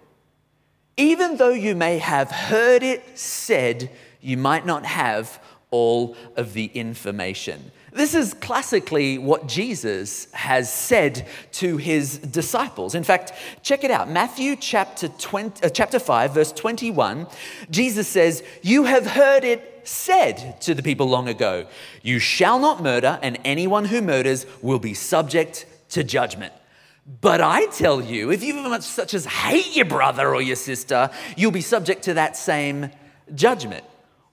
Even 0.97 1.37
though 1.37 1.53
you 1.53 1.75
may 1.75 1.99
have 1.99 2.31
heard 2.31 2.81
it 2.81 3.19
said, 3.19 3.91
you 4.19 4.35
might 4.35 4.65
not 4.65 4.83
have 4.83 5.39
all 5.69 6.15
of 6.37 6.53
the 6.53 6.71
information. 6.73 7.71
This 7.91 8.15
is 8.15 8.33
classically 8.33 9.19
what 9.19 9.47
Jesus 9.47 10.25
has 10.31 10.73
said 10.73 11.27
to 11.51 11.77
his 11.77 12.17
disciples. 12.17 12.95
In 12.95 13.03
fact, 13.03 13.33
check 13.61 13.83
it 13.83 13.91
out. 13.91 14.09
Matthew 14.09 14.55
chapter, 14.55 15.07
20, 15.07 15.67
uh, 15.67 15.69
chapter 15.69 15.99
5, 15.99 16.33
verse 16.33 16.51
21, 16.51 17.27
Jesus 17.69 18.07
says, 18.07 18.41
You 18.63 18.85
have 18.85 19.05
heard 19.05 19.43
it 19.43 19.72
said 19.83 20.59
to 20.61 20.73
the 20.73 20.83
people 20.83 21.07
long 21.07 21.27
ago, 21.27 21.65
You 22.01 22.19
shall 22.19 22.59
not 22.59 22.83
murder, 22.83 23.19
and 23.21 23.39
anyone 23.43 23.85
who 23.85 24.01
murders 24.01 24.45
will 24.61 24.79
be 24.79 24.93
subject 24.93 25.65
to 25.89 26.03
judgment. 26.03 26.53
But 27.21 27.41
I 27.41 27.65
tell 27.67 28.01
you, 28.01 28.31
if 28.31 28.43
you 28.43 28.53
much 28.53 28.83
such 28.83 29.13
as 29.13 29.25
hate 29.25 29.75
your 29.75 29.85
brother 29.85 30.33
or 30.33 30.41
your 30.41 30.55
sister, 30.55 31.09
you'll 31.35 31.51
be 31.51 31.61
subject 31.61 32.03
to 32.03 32.13
that 32.13 32.37
same 32.37 32.91
judgment. 33.35 33.83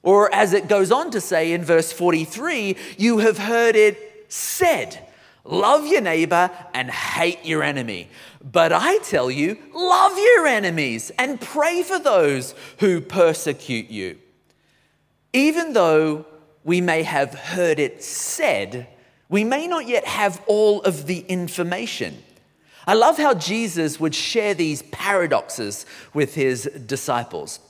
Or 0.02 0.32
as 0.34 0.52
it 0.52 0.68
goes 0.68 0.92
on 0.92 1.10
to 1.10 1.20
say 1.20 1.52
in 1.52 1.64
verse 1.64 1.92
43, 1.92 2.76
you 2.96 3.18
have 3.18 3.38
heard 3.38 3.76
it 3.76 4.26
said, 4.28 5.06
Love 5.44 5.86
your 5.86 6.00
neighbor 6.00 6.50
and 6.74 6.90
hate 6.90 7.44
your 7.44 7.62
enemy. 7.62 8.08
But 8.42 8.72
I 8.72 8.98
tell 8.98 9.30
you, 9.30 9.58
love 9.74 10.16
your 10.16 10.46
enemies 10.46 11.10
and 11.18 11.40
pray 11.40 11.82
for 11.82 11.98
those 11.98 12.54
who 12.78 13.00
persecute 13.00 13.90
you. 13.90 14.18
Even 15.32 15.72
though 15.72 16.26
we 16.64 16.80
may 16.80 17.02
have 17.02 17.34
heard 17.34 17.78
it 17.78 18.02
said, 18.02 18.88
we 19.28 19.44
may 19.44 19.66
not 19.66 19.86
yet 19.86 20.04
have 20.06 20.42
all 20.46 20.82
of 20.82 21.06
the 21.06 21.20
information. 21.20 22.22
I 22.86 22.94
love 22.94 23.18
how 23.18 23.34
Jesus 23.34 24.00
would 24.00 24.14
share 24.14 24.54
these 24.54 24.82
paradoxes 24.82 25.86
with 26.12 26.34
his 26.34 26.64
disciples. 26.86 27.60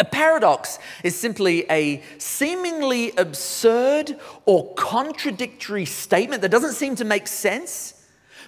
A 0.00 0.04
paradox 0.04 0.78
is 1.04 1.18
simply 1.18 1.64
a 1.70 2.02
seemingly 2.18 3.12
absurd 3.16 4.18
or 4.44 4.74
contradictory 4.74 5.84
statement 5.84 6.42
that 6.42 6.50
doesn't 6.50 6.74
seem 6.74 6.96
to 6.96 7.04
make 7.04 7.26
sense, 7.26 7.94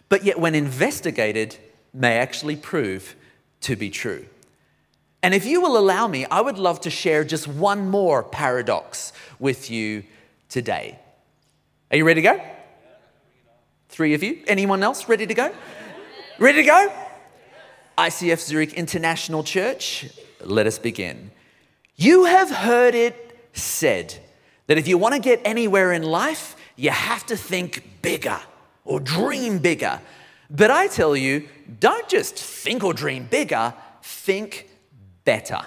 but 0.08 0.24
yet, 0.24 0.38
when 0.38 0.54
investigated, 0.54 1.56
may 1.92 2.18
actually 2.18 2.56
prove 2.56 3.14
to 3.60 3.76
be 3.76 3.88
true. 3.88 4.26
And 5.24 5.32
if 5.32 5.46
you 5.46 5.62
will 5.62 5.78
allow 5.78 6.06
me, 6.06 6.26
I 6.26 6.42
would 6.42 6.58
love 6.58 6.82
to 6.82 6.90
share 6.90 7.24
just 7.24 7.48
one 7.48 7.88
more 7.88 8.22
paradox 8.22 9.10
with 9.38 9.70
you 9.70 10.04
today. 10.50 10.98
Are 11.90 11.96
you 11.96 12.04
ready 12.04 12.20
to 12.20 12.28
go? 12.28 12.44
Three 13.88 14.12
of 14.12 14.22
you? 14.22 14.42
Anyone 14.46 14.82
else 14.82 15.08
ready 15.08 15.26
to 15.26 15.32
go? 15.32 15.50
Ready 16.38 16.60
to 16.60 16.66
go? 16.66 16.92
ICF 17.96 18.38
Zurich 18.38 18.74
International 18.74 19.42
Church, 19.42 20.10
let 20.42 20.66
us 20.66 20.78
begin. 20.78 21.30
You 21.96 22.26
have 22.26 22.50
heard 22.50 22.94
it 22.94 23.48
said 23.54 24.22
that 24.66 24.76
if 24.76 24.86
you 24.86 24.98
want 24.98 25.14
to 25.14 25.20
get 25.20 25.40
anywhere 25.46 25.92
in 25.94 26.02
life, 26.02 26.54
you 26.76 26.90
have 26.90 27.24
to 27.28 27.36
think 27.38 28.02
bigger 28.02 28.40
or 28.84 29.00
dream 29.00 29.56
bigger. 29.56 30.02
But 30.50 30.70
I 30.70 30.86
tell 30.86 31.16
you, 31.16 31.48
don't 31.80 32.10
just 32.10 32.34
think 32.34 32.84
or 32.84 32.92
dream 32.92 33.26
bigger, 33.30 33.72
think 34.02 34.68
better. 35.24 35.60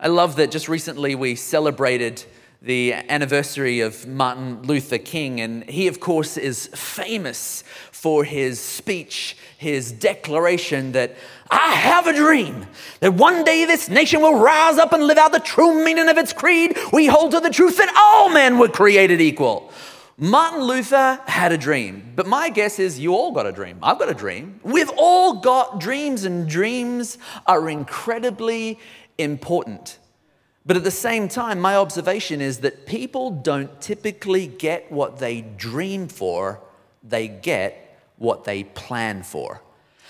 I 0.00 0.08
love 0.08 0.36
that 0.36 0.50
just 0.50 0.68
recently 0.68 1.14
we 1.14 1.36
celebrated 1.36 2.24
the 2.60 2.92
anniversary 2.92 3.80
of 3.80 4.06
Martin 4.06 4.62
Luther 4.62 4.98
King, 4.98 5.40
and 5.40 5.64
he, 5.68 5.88
of 5.88 5.98
course, 5.98 6.36
is 6.36 6.68
famous 6.68 7.64
for 7.90 8.22
his 8.22 8.60
speech, 8.60 9.36
his 9.58 9.90
declaration 9.90 10.92
that 10.92 11.16
I 11.50 11.70
have 11.74 12.06
a 12.06 12.12
dream 12.12 12.66
that 13.00 13.14
one 13.14 13.42
day 13.42 13.64
this 13.64 13.88
nation 13.88 14.20
will 14.20 14.38
rise 14.38 14.78
up 14.78 14.92
and 14.92 15.04
live 15.04 15.18
out 15.18 15.32
the 15.32 15.40
true 15.40 15.84
meaning 15.84 16.08
of 16.08 16.18
its 16.18 16.32
creed. 16.32 16.76
We 16.92 17.06
hold 17.06 17.32
to 17.32 17.40
the 17.40 17.50
truth 17.50 17.78
that 17.78 17.92
all 17.96 18.28
men 18.28 18.58
were 18.58 18.68
created 18.68 19.20
equal. 19.20 19.72
Martin 20.18 20.62
Luther 20.62 21.20
had 21.26 21.52
a 21.52 21.58
dream, 21.58 22.12
but 22.14 22.26
my 22.26 22.50
guess 22.50 22.78
is 22.78 22.98
you 22.98 23.14
all 23.14 23.32
got 23.32 23.46
a 23.46 23.52
dream. 23.52 23.78
I've 23.82 23.98
got 23.98 24.10
a 24.10 24.14
dream. 24.14 24.60
We've 24.62 24.90
all 24.96 25.40
got 25.40 25.80
dreams, 25.80 26.24
and 26.24 26.48
dreams 26.48 27.18
are 27.46 27.68
incredibly 27.68 28.78
important. 29.16 29.98
But 30.64 30.76
at 30.76 30.84
the 30.84 30.90
same 30.90 31.28
time, 31.28 31.60
my 31.60 31.76
observation 31.76 32.40
is 32.40 32.58
that 32.58 32.86
people 32.86 33.30
don't 33.30 33.80
typically 33.80 34.46
get 34.46 34.92
what 34.92 35.18
they 35.18 35.40
dream 35.40 36.08
for, 36.08 36.60
they 37.02 37.26
get 37.26 37.98
what 38.16 38.44
they 38.44 38.64
plan 38.64 39.22
for. 39.22 39.62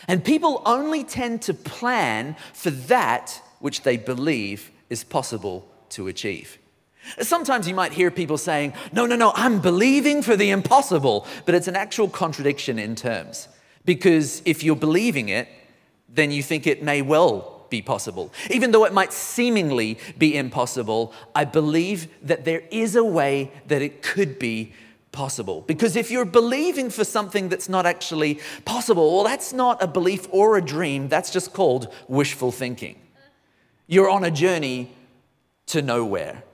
And 0.09 0.25
people 0.25 0.62
only 0.66 1.04
tend 1.04 1.42
to 1.42 1.54
plan 1.54 2.37
for 2.52 2.71
that 2.71 3.40
which 3.61 3.82
they 3.82 3.97
believe 3.97 4.71
is 4.90 5.04
possible 5.04 5.66
to 5.90 6.09
achieve. 6.09 6.59
Sometimes 7.21 7.68
you 7.68 7.75
might 7.75 7.92
hear 7.92 8.11
people 8.11 8.38
saying, 8.38 8.73
No, 8.92 9.06
no, 9.06 9.16
no, 9.16 9.32
I'm 9.35 9.61
believing 9.61 10.23
for 10.23 10.37
the 10.37 10.50
impossible, 10.50 11.26
but 11.44 11.54
it's 11.54 11.68
an 11.68 11.76
actual 11.76 12.09
contradiction 12.09 12.78
in 12.78 12.94
terms. 12.94 13.49
Because 13.85 14.42
if 14.44 14.62
you're 14.62 14.76
believing 14.76 15.28
it, 15.28 15.49
then 16.09 16.30
you 16.30 16.42
think 16.42 16.66
it 16.66 16.82
may 16.82 17.02
well 17.02 17.66
be 17.71 17.82
possible. 17.82 18.32
Even 18.50 18.71
though 18.71 18.85
it 18.85 18.92
might 18.92 19.12
seemingly 19.12 19.99
be 20.18 20.37
impossible, 20.37 21.12
I 21.35 21.44
believe 21.44 22.09
that 22.23 22.44
there 22.44 22.62
is 22.71 22.94
a 22.94 23.04
way 23.04 23.50
that 23.66 23.82
it 23.82 24.02
could 24.02 24.38
be 24.38 24.75
possible. 25.11 25.62
Because 25.62 25.97
if 25.97 26.11
you're 26.11 26.25
believing 26.25 26.90
for 26.90 27.04
something 27.04 27.49
that's 27.49 27.68
not 27.68 27.87
actually 27.87 28.40
possible, 28.64 29.14
well, 29.14 29.25
that's 29.25 29.52
not 29.52 29.82
a 29.82 29.87
belief 29.87 30.26
or 30.30 30.56
a 30.56 30.62
dream, 30.62 31.09
that's 31.09 31.30
just 31.30 31.52
called 31.52 31.92
wishful 32.09 32.52
thinking. 32.52 32.99
You're 33.87 34.11
on 34.11 34.25
a 34.25 34.30
journey 34.30 34.92
to 35.66 35.82
nowhere. 35.82 36.44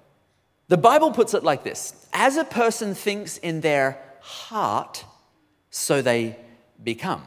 The 0.69 0.77
Bible 0.77 1.13
puts 1.13 1.33
it 1.35 1.43
like 1.43 1.65
this 1.65 1.95
As 2.13 2.37
a 2.37 2.45
person 2.45 2.95
thinks 2.95 3.39
in 3.39 3.61
their 3.61 3.99
heart, 4.21 5.05
so 5.71 6.03
they 6.03 6.37
become. 6.83 7.23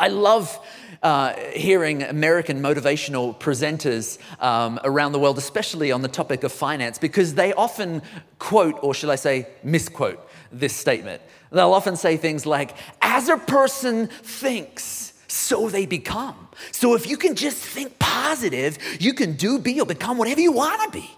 I 0.00 0.08
love 0.08 0.58
uh, 1.02 1.34
hearing 1.52 2.04
American 2.04 2.62
motivational 2.62 3.38
presenters 3.38 4.18
um, 4.40 4.78
around 4.84 5.10
the 5.10 5.18
world, 5.18 5.38
especially 5.38 5.90
on 5.90 6.02
the 6.02 6.08
topic 6.08 6.44
of 6.44 6.52
finance, 6.52 6.98
because 6.98 7.34
they 7.34 7.52
often 7.52 8.02
quote, 8.38 8.78
or 8.80 8.94
should 8.94 9.10
I 9.10 9.16
say, 9.16 9.48
misquote, 9.64 10.24
this 10.52 10.74
statement. 10.74 11.20
They'll 11.50 11.72
often 11.72 11.96
say 11.96 12.16
things 12.16 12.46
like, 12.46 12.76
as 13.02 13.28
a 13.28 13.36
person 13.36 14.06
thinks, 14.06 15.14
so 15.26 15.68
they 15.68 15.84
become. 15.84 16.48
So 16.70 16.94
if 16.94 17.08
you 17.08 17.16
can 17.16 17.34
just 17.34 17.58
think 17.58 17.98
positive, 17.98 18.78
you 19.00 19.12
can 19.12 19.32
do, 19.32 19.58
be, 19.58 19.80
or 19.80 19.86
become 19.86 20.16
whatever 20.16 20.40
you 20.40 20.52
want 20.52 20.92
to 20.92 20.98
be 20.98 21.10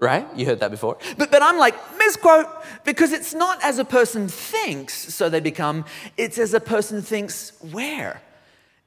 right? 0.00 0.26
You 0.34 0.46
heard 0.46 0.60
that 0.60 0.70
before. 0.70 0.96
But, 1.18 1.30
but 1.30 1.42
I'm 1.42 1.58
like, 1.58 1.74
misquote, 1.98 2.46
because 2.84 3.12
it's 3.12 3.34
not 3.34 3.62
as 3.62 3.78
a 3.78 3.84
person 3.84 4.28
thinks, 4.28 4.94
so 5.14 5.28
they 5.28 5.40
become, 5.40 5.84
it's 6.16 6.38
as 6.38 6.54
a 6.54 6.60
person 6.60 7.02
thinks 7.02 7.52
where? 7.70 8.22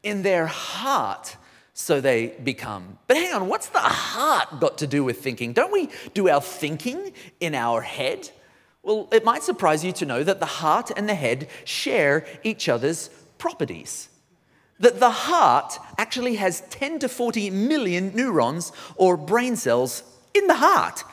In 0.02 0.24
their 0.24 0.48
heart, 0.48 1.38
so 1.74 2.02
they 2.02 2.28
become. 2.44 2.98
But 3.08 3.18
hang 3.18 3.34
on, 3.34 3.48
what's 3.48 3.70
the 3.70 3.80
heart 3.80 4.60
got 4.60 4.80
to 4.80 4.88
do 4.88 5.04
with 5.04 5.22
thinking? 5.22 5.54
Don't 5.54 5.72
we 5.72 5.90
do 6.14 6.30
our 6.30 6.42
thinking 6.42 7.14
in 7.40 7.56
our 7.56 7.82
head? 7.82 8.30
Well, 8.82 9.08
it 9.12 9.24
might 9.24 9.44
surprise 9.44 9.86
you 9.86 9.92
to 9.94 10.06
know 10.06 10.24
that 10.24 10.40
the 10.40 10.46
heart 10.46 10.92
and 10.96 11.08
the 11.08 11.16
head 11.16 11.48
share 11.64 12.26
each 12.44 12.68
other's 12.68 13.10
properties. 13.38 14.10
That 14.80 15.00
the 15.00 15.12
heart 15.12 15.78
actually 15.98 16.36
has 16.36 16.62
10 16.70 17.00
to 17.00 17.08
40 17.08 17.52
million 17.52 18.14
neurons 18.16 18.72
or 18.96 19.16
brain 19.16 19.56
cells 19.56 20.04
in 20.34 20.48
the 20.48 20.56
heart. 20.56 21.04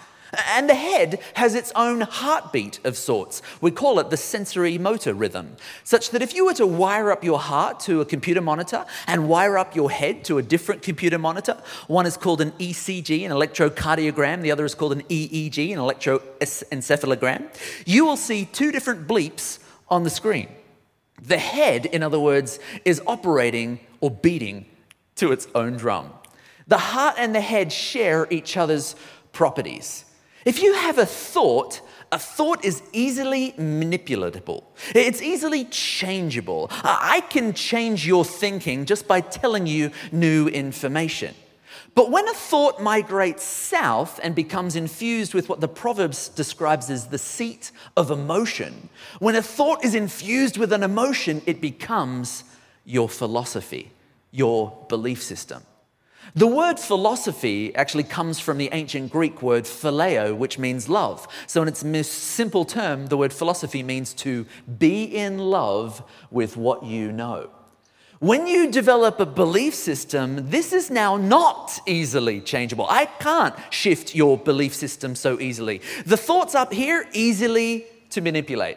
And 0.47 0.69
the 0.69 0.75
head 0.75 1.21
has 1.35 1.55
its 1.55 1.73
own 1.75 2.03
heartbeat 2.03 2.79
of 2.85 2.97
sorts. 2.97 3.43
We 3.61 3.73
call 3.73 3.99
it 3.99 4.11
the 4.11 4.17
sensory 4.17 4.79
motor 4.79 5.13
rhythm, 5.13 5.57
such 5.83 6.11
that 6.11 6.23
if 6.23 6.35
you 6.35 6.45
were 6.45 6.55
to 6.55 6.67
wire 6.67 7.11
up 7.11 7.25
your 7.25 7.41
heart 7.41 7.81
to 7.81 8.01
a 8.01 8.05
computer 8.05 8.41
monitor 8.41 8.85
and 9.09 9.29
wire 9.29 9.59
up 9.59 9.75
your 9.75 9.91
head 9.91 10.25
to 10.27 10.39
a 10.39 10.43
different 10.43 10.83
computer 10.83 11.19
monitor, 11.19 11.61
one 11.89 12.07
is 12.07 12.17
called 12.17 12.41
an 12.41 12.53
ECG, 12.53 13.25
an 13.25 13.33
electrocardiogram, 13.33 14.43
the 14.43 14.53
other 14.53 14.65
is 14.65 14.75
called 14.75 14.93
an 14.93 15.03
EEG, 15.03 15.73
an 15.73 15.79
electroencephalogram, 15.79 17.49
you 17.85 18.05
will 18.05 18.17
see 18.17 18.45
two 18.45 18.71
different 18.71 19.09
bleeps 19.09 19.59
on 19.89 20.05
the 20.05 20.11
screen. 20.11 20.49
The 21.21 21.39
head, 21.39 21.87
in 21.87 22.03
other 22.05 22.21
words, 22.21 22.61
is 22.85 23.03
operating 23.07 23.81
or 24.01 24.11
beating 24.11 24.67
to 25.17 25.33
its 25.33 25.49
own 25.55 25.77
drum. 25.77 26.13
The 26.71 26.79
heart 26.79 27.17
and 27.19 27.35
the 27.35 27.41
head 27.41 27.73
share 27.73 28.29
each 28.31 28.57
other's 28.57 28.95
properties. 29.33 30.05
If 30.45 30.63
you 30.63 30.73
have 30.75 30.99
a 30.99 31.05
thought, 31.05 31.81
a 32.13 32.19
thought 32.19 32.65
is 32.65 32.81
easily 32.93 33.53
manipulatable. 33.59 34.63
It's 34.95 35.21
easily 35.21 35.65
changeable. 35.65 36.69
I 36.71 37.25
can 37.29 37.55
change 37.55 38.07
your 38.07 38.25
thinking 38.25 38.85
just 38.85 39.09
by 39.09 39.21
telling 39.21 39.67
you 39.67 39.91
new 40.13 40.47
information. 40.47 41.35
But 41.97 42.13
when 42.13 42.29
a 42.29 42.35
thought 42.35 42.81
migrates 42.81 43.43
south 43.43 44.21
and 44.23 44.37
becomes 44.37 44.77
infused 44.77 45.35
with 45.35 45.49
what 45.49 45.61
the 45.61 45.67
Proverbs 45.67 46.29
describes 46.29 46.89
as 46.89 47.09
the 47.09 47.19
seat 47.19 47.73
of 47.97 48.13
emotion, 48.13 48.91
when 49.19 49.35
a 49.35 49.43
thought 49.43 49.85
is 49.85 49.97
infused 49.97 50.57
with 50.57 50.73
an 50.73 50.85
emotion, 50.85 51.43
it 51.47 51.61
becomes 51.61 52.45
your 52.85 53.09
philosophy, 53.09 53.91
your 54.31 54.87
belief 54.89 55.21
system. 55.21 55.65
The 56.35 56.47
word 56.47 56.79
philosophy 56.79 57.75
actually 57.75 58.05
comes 58.05 58.39
from 58.39 58.59
the 58.59 58.69
ancient 58.73 59.11
Greek 59.11 59.43
word 59.43 59.65
phileo, 59.65 60.37
which 60.37 60.59
means 60.59 60.89
love. 60.89 61.27
So, 61.47 61.63
in 61.63 61.69
its 61.69 61.83
most 61.83 62.13
simple 62.13 62.65
term, 62.65 63.07
the 63.07 63.17
word 63.17 63.33
philosophy 63.33 63.83
means 63.83 64.15
to 64.15 64.47
be 64.79 65.05
in 65.05 65.39
love 65.39 66.03
with 66.31 66.57
what 66.57 66.85
you 66.85 67.11
know. 67.11 67.51
When 68.21 68.47
you 68.47 68.71
develop 68.71 69.19
a 69.19 69.25
belief 69.25 69.75
system, 69.75 70.51
this 70.51 70.75
is 70.75 70.91
now 70.91 71.17
not 71.17 71.81
easily 71.87 72.43
changeable. 72.43 72.87
I 72.89 73.07
can't 73.07 73.55
shift 73.71 74.15
your 74.15 74.37
belief 74.37 74.75
system 74.75 75.15
so 75.15 75.41
easily. 75.41 75.81
The 76.05 76.19
thoughts 76.19 76.55
up 76.55 76.73
here, 76.73 77.09
easily 77.15 77.87
to 78.11 78.21
manipulate. 78.21 78.77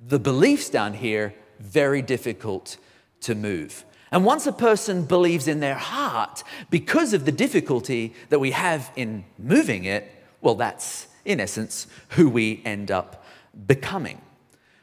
The 0.00 0.18
beliefs 0.18 0.70
down 0.70 0.94
here, 0.94 1.34
very 1.58 2.00
difficult 2.00 2.78
to 3.20 3.34
move. 3.34 3.84
And 4.12 4.24
once 4.24 4.46
a 4.46 4.52
person 4.52 5.04
believes 5.04 5.46
in 5.46 5.60
their 5.60 5.76
heart, 5.76 6.42
because 6.68 7.12
of 7.12 7.24
the 7.24 7.32
difficulty 7.32 8.12
that 8.28 8.40
we 8.40 8.50
have 8.50 8.90
in 8.96 9.24
moving 9.38 9.84
it, 9.84 10.10
well, 10.40 10.56
that's 10.56 11.06
in 11.24 11.38
essence 11.38 11.86
who 12.10 12.28
we 12.28 12.62
end 12.64 12.90
up 12.90 13.24
becoming. 13.66 14.20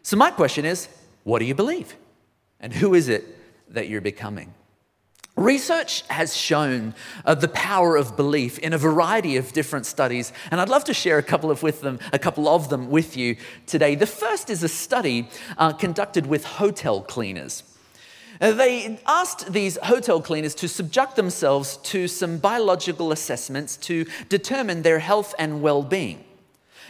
So, 0.03 0.15
my 0.15 0.31
question 0.31 0.65
is 0.65 0.87
what 1.23 1.39
do 1.39 1.45
you 1.45 1.55
believe? 1.55 1.95
And 2.59 2.73
who 2.73 2.93
is 2.93 3.09
it 3.09 3.25
that 3.73 3.89
you're 3.89 4.01
becoming? 4.01 4.53
Research 5.35 6.01
has 6.07 6.35
shown 6.35 6.95
uh, 7.23 7.35
the 7.35 7.49
power 7.49 7.95
of 7.95 8.17
belief 8.17 8.57
in 8.57 8.73
a 8.73 8.77
variety 8.77 9.37
of 9.37 9.53
different 9.53 9.85
studies, 9.85 10.33
and 10.49 10.59
I'd 10.59 10.69
love 10.69 10.85
to 10.85 10.95
share 10.95 11.19
a 11.19 11.23
couple 11.23 11.51
of 11.51 11.61
with 11.61 11.81
them, 11.81 11.99
a 12.11 12.17
couple 12.17 12.47
of 12.47 12.69
them 12.69 12.89
with 12.89 13.15
you 13.15 13.35
today. 13.67 13.93
The 13.93 14.07
first 14.07 14.49
is 14.49 14.63
a 14.63 14.67
study 14.67 15.29
uh, 15.59 15.73
conducted 15.73 16.25
with 16.25 16.43
hotel 16.43 17.01
cleaners. 17.01 17.61
They 18.39 18.99
asked 19.05 19.51
these 19.51 19.77
hotel 19.83 20.21
cleaners 20.21 20.55
to 20.55 20.67
subject 20.67 21.15
themselves 21.15 21.77
to 21.77 22.07
some 22.07 22.37
biological 22.37 23.11
assessments 23.11 23.77
to 23.77 24.05
determine 24.29 24.81
their 24.81 24.99
health 24.99 25.33
and 25.39 25.61
well 25.61 25.83
being. 25.83 26.23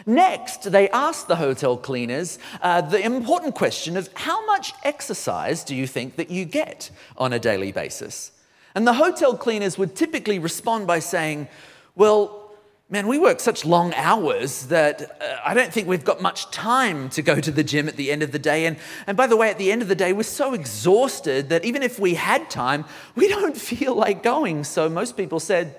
Next, 0.05 0.71
they 0.71 0.89
asked 0.89 1.27
the 1.27 1.37
hotel 1.37 1.75
cleaners 1.75 2.37
uh, 2.61 2.81
the 2.81 3.03
important 3.03 3.55
question 3.55 3.97
of 3.97 4.09
how 4.13 4.45
much 4.45 4.73
exercise 4.83 5.63
do 5.63 5.75
you 5.75 5.87
think 5.87 6.17
that 6.17 6.29
you 6.29 6.45
get 6.45 6.91
on 7.17 7.33
a 7.33 7.39
daily 7.39 7.71
basis? 7.71 8.31
And 8.75 8.85
the 8.85 8.93
hotel 8.93 9.35
cleaners 9.35 9.77
would 9.77 9.95
typically 9.95 10.37
respond 10.37 10.85
by 10.85 10.99
saying, 10.99 11.47
Well, 11.95 12.46
Man, 12.89 13.07
we 13.07 13.17
work 13.17 13.41
such 13.41 13.65
long 13.65 13.93
hours 13.95 14.67
that 14.67 15.21
uh, 15.21 15.39
I 15.43 15.53
don't 15.53 15.73
think 15.73 15.89
we've 15.89 16.05
got 16.05 16.21
much 16.21 16.49
time 16.51 17.09
to 17.09 17.21
go 17.21 17.41
to 17.41 17.51
the 17.51 17.63
gym 17.63 17.89
at 17.89 17.97
the 17.97 18.09
end 18.09 18.23
of 18.23 18.31
the 18.31 18.39
day. 18.39 18.65
And, 18.65 18.77
and 19.05 19.17
by 19.17 19.27
the 19.27 19.35
way, 19.35 19.49
at 19.49 19.57
the 19.57 19.73
end 19.73 19.81
of 19.81 19.89
the 19.89 19.95
day, 19.95 20.13
we're 20.13 20.23
so 20.23 20.53
exhausted 20.53 21.49
that 21.49 21.65
even 21.65 21.83
if 21.83 21.99
we 21.99 22.13
had 22.13 22.49
time, 22.49 22.85
we 23.13 23.27
don't 23.27 23.57
feel 23.71 23.93
like 23.93 24.23
going. 24.23 24.63
So 24.63 24.87
most 24.87 25.17
people 25.17 25.41
said, 25.41 25.75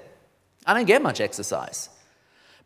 I 0.66 0.74
don't 0.74 0.84
get 0.84 1.00
much 1.00 1.18
exercise. 1.18 1.88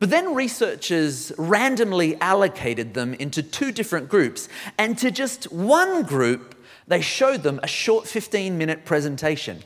But 0.00 0.11
then 0.11 0.34
researchers 0.34 1.30
randomly 1.38 2.20
allocated 2.20 2.94
them 2.94 3.14
into 3.14 3.44
two 3.44 3.70
different 3.70 4.08
groups. 4.08 4.49
And 4.76 4.99
to 4.99 5.12
just 5.12 5.52
one 5.52 6.02
group, 6.02 6.56
they 6.88 7.00
showed 7.00 7.44
them 7.44 7.61
a 7.62 7.68
short 7.68 8.08
15 8.08 8.58
minute 8.58 8.84
presentation 8.84 9.62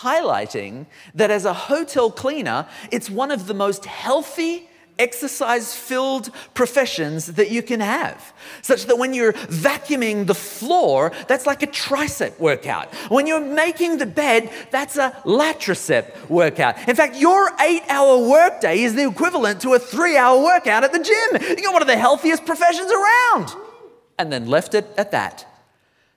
highlighting 0.00 0.86
that 1.14 1.30
as 1.30 1.44
a 1.44 1.52
hotel 1.52 2.10
cleaner, 2.10 2.66
it's 2.90 3.08
one 3.10 3.30
of 3.30 3.46
the 3.46 3.54
most 3.54 3.84
healthy, 3.86 4.68
exercise 4.98 5.74
filled 5.74 6.30
professions 6.54 7.26
that 7.34 7.50
you 7.50 7.62
can 7.62 7.80
have. 7.80 8.32
Such 8.62 8.86
that 8.86 8.98
when 8.98 9.14
you're 9.14 9.32
vacuuming 9.32 10.26
the 10.26 10.34
floor, 10.34 11.12
that's 11.28 11.46
like 11.46 11.62
a 11.62 11.68
tricep 11.68 12.38
workout. 12.38 12.92
When 13.08 13.26
you're 13.26 13.40
making 13.40 13.98
the 13.98 14.06
bed, 14.06 14.50
that's 14.70 14.96
a 14.96 15.10
latricep 15.24 16.28
workout. 16.28 16.88
In 16.88 16.96
fact, 16.96 17.16
your 17.16 17.50
eight 17.60 17.82
hour 17.88 18.18
workday 18.28 18.80
is 18.82 18.94
the 18.94 19.08
equivalent 19.08 19.60
to 19.62 19.74
a 19.74 19.78
three 19.78 20.16
hour 20.16 20.42
workout 20.42 20.84
at 20.84 20.92
the 20.92 21.02
gym. 21.02 21.56
You 21.56 21.62
got 21.62 21.72
one 21.72 21.82
of 21.82 21.88
the 21.88 21.96
healthiest 21.96 22.44
professions 22.44 22.90
around. 22.90 23.54
And 24.18 24.32
then 24.32 24.46
left 24.46 24.74
it 24.74 24.86
at 24.96 25.12
that. 25.12 25.46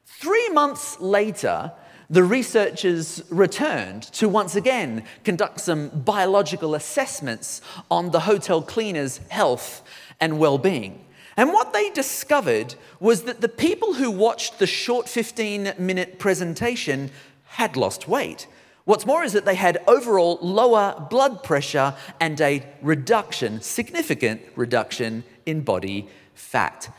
Three 0.06 0.50
months 0.50 1.00
later, 1.00 1.72
the 2.12 2.24
researchers 2.26 3.24
returned 3.30 4.04
to 4.04 4.28
once 4.28 4.56
again 4.58 5.04
conduct 5.24 5.62
some 5.62 5.88
biological 5.90 6.76
assessments 6.76 7.62
on 7.90 8.12
the 8.12 8.20
hotel 8.20 8.62
cleaners' 8.62 9.22
health 9.30 9.82
and 10.20 10.38
well 10.38 10.58
being. 10.58 11.06
And 11.38 11.54
what 11.54 11.72
they 11.72 11.90
discovered 11.90 12.76
was 13.00 13.24
that 13.24 13.40
the 13.40 13.48
people 13.48 13.94
who 13.94 14.12
watched 14.12 14.60
the 14.60 14.68
short 14.68 15.08
15 15.08 15.74
minute 15.80 16.20
presentation 16.20 17.12
had 17.46 17.78
lost 17.78 18.10
weight. 18.10 18.46
What's 18.84 19.06
more 19.06 19.24
is 19.24 19.32
that 19.32 19.46
they 19.46 19.56
had 19.56 19.78
overall 19.88 20.38
lower 20.42 21.08
blood 21.10 21.44
pressure 21.44 21.96
and 22.20 22.42
a 22.42 22.66
reduction, 22.82 23.62
significant 23.62 24.42
reduction 24.58 25.24
in 25.46 25.62
body 25.62 26.10
fat. 26.34 26.94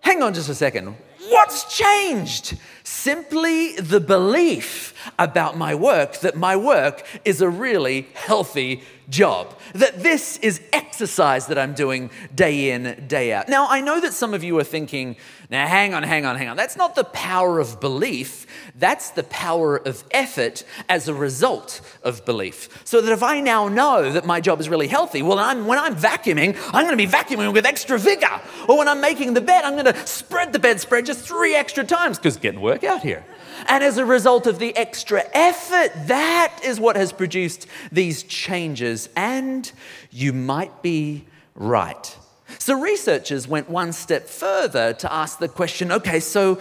Hang 0.00 0.22
on 0.22 0.34
just 0.34 0.50
a 0.50 0.54
second. 0.54 0.96
What's 1.28 1.76
changed? 1.76 2.58
Simply 2.90 3.76
the 3.76 4.00
belief 4.00 4.94
about 5.16 5.56
my 5.56 5.76
work 5.76 6.18
that 6.22 6.36
my 6.36 6.56
work 6.56 7.06
is 7.24 7.40
a 7.40 7.48
really 7.48 8.08
healthy 8.14 8.82
job, 9.08 9.58
that 9.74 10.02
this 10.02 10.38
is 10.38 10.60
exercise 10.72 11.46
that 11.48 11.58
I'm 11.58 11.74
doing 11.74 12.10
day 12.34 12.70
in, 12.70 13.06
day 13.08 13.32
out. 13.32 13.48
Now, 13.48 13.66
I 13.68 13.80
know 13.80 14.00
that 14.00 14.12
some 14.12 14.34
of 14.34 14.44
you 14.44 14.56
are 14.58 14.64
thinking, 14.64 15.16
now 15.50 15.66
hang 15.66 15.94
on, 15.94 16.04
hang 16.04 16.24
on, 16.24 16.36
hang 16.36 16.48
on. 16.48 16.56
That's 16.56 16.76
not 16.76 16.94
the 16.94 17.04
power 17.04 17.58
of 17.58 17.80
belief, 17.80 18.46
that's 18.76 19.10
the 19.10 19.24
power 19.24 19.76
of 19.76 20.04
effort 20.12 20.64
as 20.88 21.08
a 21.08 21.14
result 21.14 21.80
of 22.04 22.24
belief. 22.24 22.82
So 22.84 23.00
that 23.00 23.12
if 23.12 23.22
I 23.22 23.40
now 23.40 23.68
know 23.68 24.12
that 24.12 24.24
my 24.24 24.40
job 24.40 24.60
is 24.60 24.68
really 24.68 24.88
healthy, 24.88 25.22
well, 25.22 25.38
I'm, 25.38 25.66
when 25.66 25.78
I'm 25.78 25.96
vacuuming, 25.96 26.56
I'm 26.66 26.84
going 26.84 26.96
to 26.96 26.96
be 26.96 27.06
vacuuming 27.06 27.52
with 27.52 27.66
extra 27.66 27.98
vigor. 27.98 28.40
Or 28.68 28.78
when 28.78 28.88
I'm 28.88 29.00
making 29.00 29.34
the 29.34 29.40
bed, 29.40 29.64
I'm 29.64 29.72
going 29.72 29.92
to 29.92 30.06
spread 30.06 30.52
the 30.52 30.58
bedspread 30.58 31.06
just 31.06 31.26
three 31.26 31.54
extra 31.54 31.84
times 31.84 32.18
because 32.18 32.36
getting 32.36 32.60
out 32.84 33.02
here. 33.02 33.24
And 33.66 33.84
as 33.84 33.98
a 33.98 34.04
result 34.04 34.46
of 34.46 34.58
the 34.58 34.76
extra 34.76 35.24
effort, 35.32 35.92
that 36.06 36.60
is 36.64 36.80
what 36.80 36.96
has 36.96 37.12
produced 37.12 37.66
these 37.92 38.22
changes. 38.22 39.08
And 39.16 39.70
you 40.10 40.32
might 40.32 40.82
be 40.82 41.26
right. 41.54 42.16
So, 42.58 42.80
researchers 42.80 43.46
went 43.46 43.70
one 43.70 43.92
step 43.92 44.26
further 44.26 44.92
to 44.94 45.12
ask 45.12 45.38
the 45.38 45.48
question 45.48 45.92
okay, 45.92 46.20
so 46.20 46.60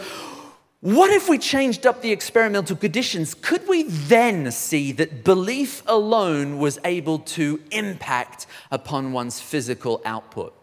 what 0.81 1.11
if 1.11 1.27
we 1.27 1.37
changed 1.37 1.85
up 1.85 2.01
the 2.01 2.11
experimental 2.11 2.75
conditions? 2.75 3.33
Could 3.33 3.67
we 3.67 3.83
then 3.83 4.49
see 4.51 4.93
that 4.93 5.25
belief 5.25 5.83
alone 5.85 6.57
was 6.57 6.79
able 6.85 7.19
to 7.19 7.59
impact 7.71 8.47
upon 8.71 9.11
one's 9.11 9.41
physical 9.41 10.01
output? 10.05 10.53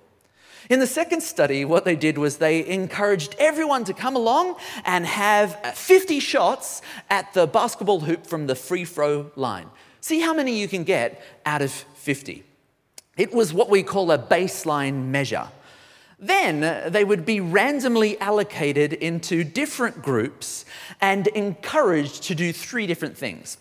In 0.68 0.80
the 0.80 0.86
second 0.86 1.20
study, 1.22 1.64
what 1.64 1.84
they 1.84 1.94
did 1.94 2.18
was 2.18 2.38
they 2.38 2.66
encouraged 2.66 3.36
everyone 3.38 3.84
to 3.84 3.94
come 3.94 4.16
along 4.16 4.56
and 4.84 5.06
have 5.06 5.58
uh, 5.62 5.70
50 5.70 6.18
shots 6.18 6.82
at 7.08 7.32
the 7.34 7.46
basketball 7.46 8.00
hoop 8.00 8.26
from 8.26 8.46
the 8.48 8.56
free 8.56 8.84
throw 8.84 9.30
line. 9.36 9.68
See 10.00 10.20
how 10.20 10.34
many 10.34 10.58
you 10.58 10.66
can 10.66 10.82
get 10.84 11.22
out 11.44 11.62
of 11.62 11.70
50. 11.70 12.42
It 13.16 13.32
was 13.32 13.52
what 13.52 13.70
we 13.70 13.82
call 13.82 14.10
a 14.10 14.18
baseline 14.18 15.06
measure. 15.06 15.48
Then 16.18 16.64
uh, 16.64 16.88
they 16.90 17.04
would 17.04 17.24
be 17.24 17.40
randomly 17.40 18.18
allocated 18.20 18.92
into 18.92 19.44
different 19.44 20.02
groups 20.02 20.64
and 21.00 21.26
encouraged 21.28 22.24
to 22.24 22.34
do 22.34 22.52
three 22.52 22.86
different 22.86 23.16
things. 23.16 23.58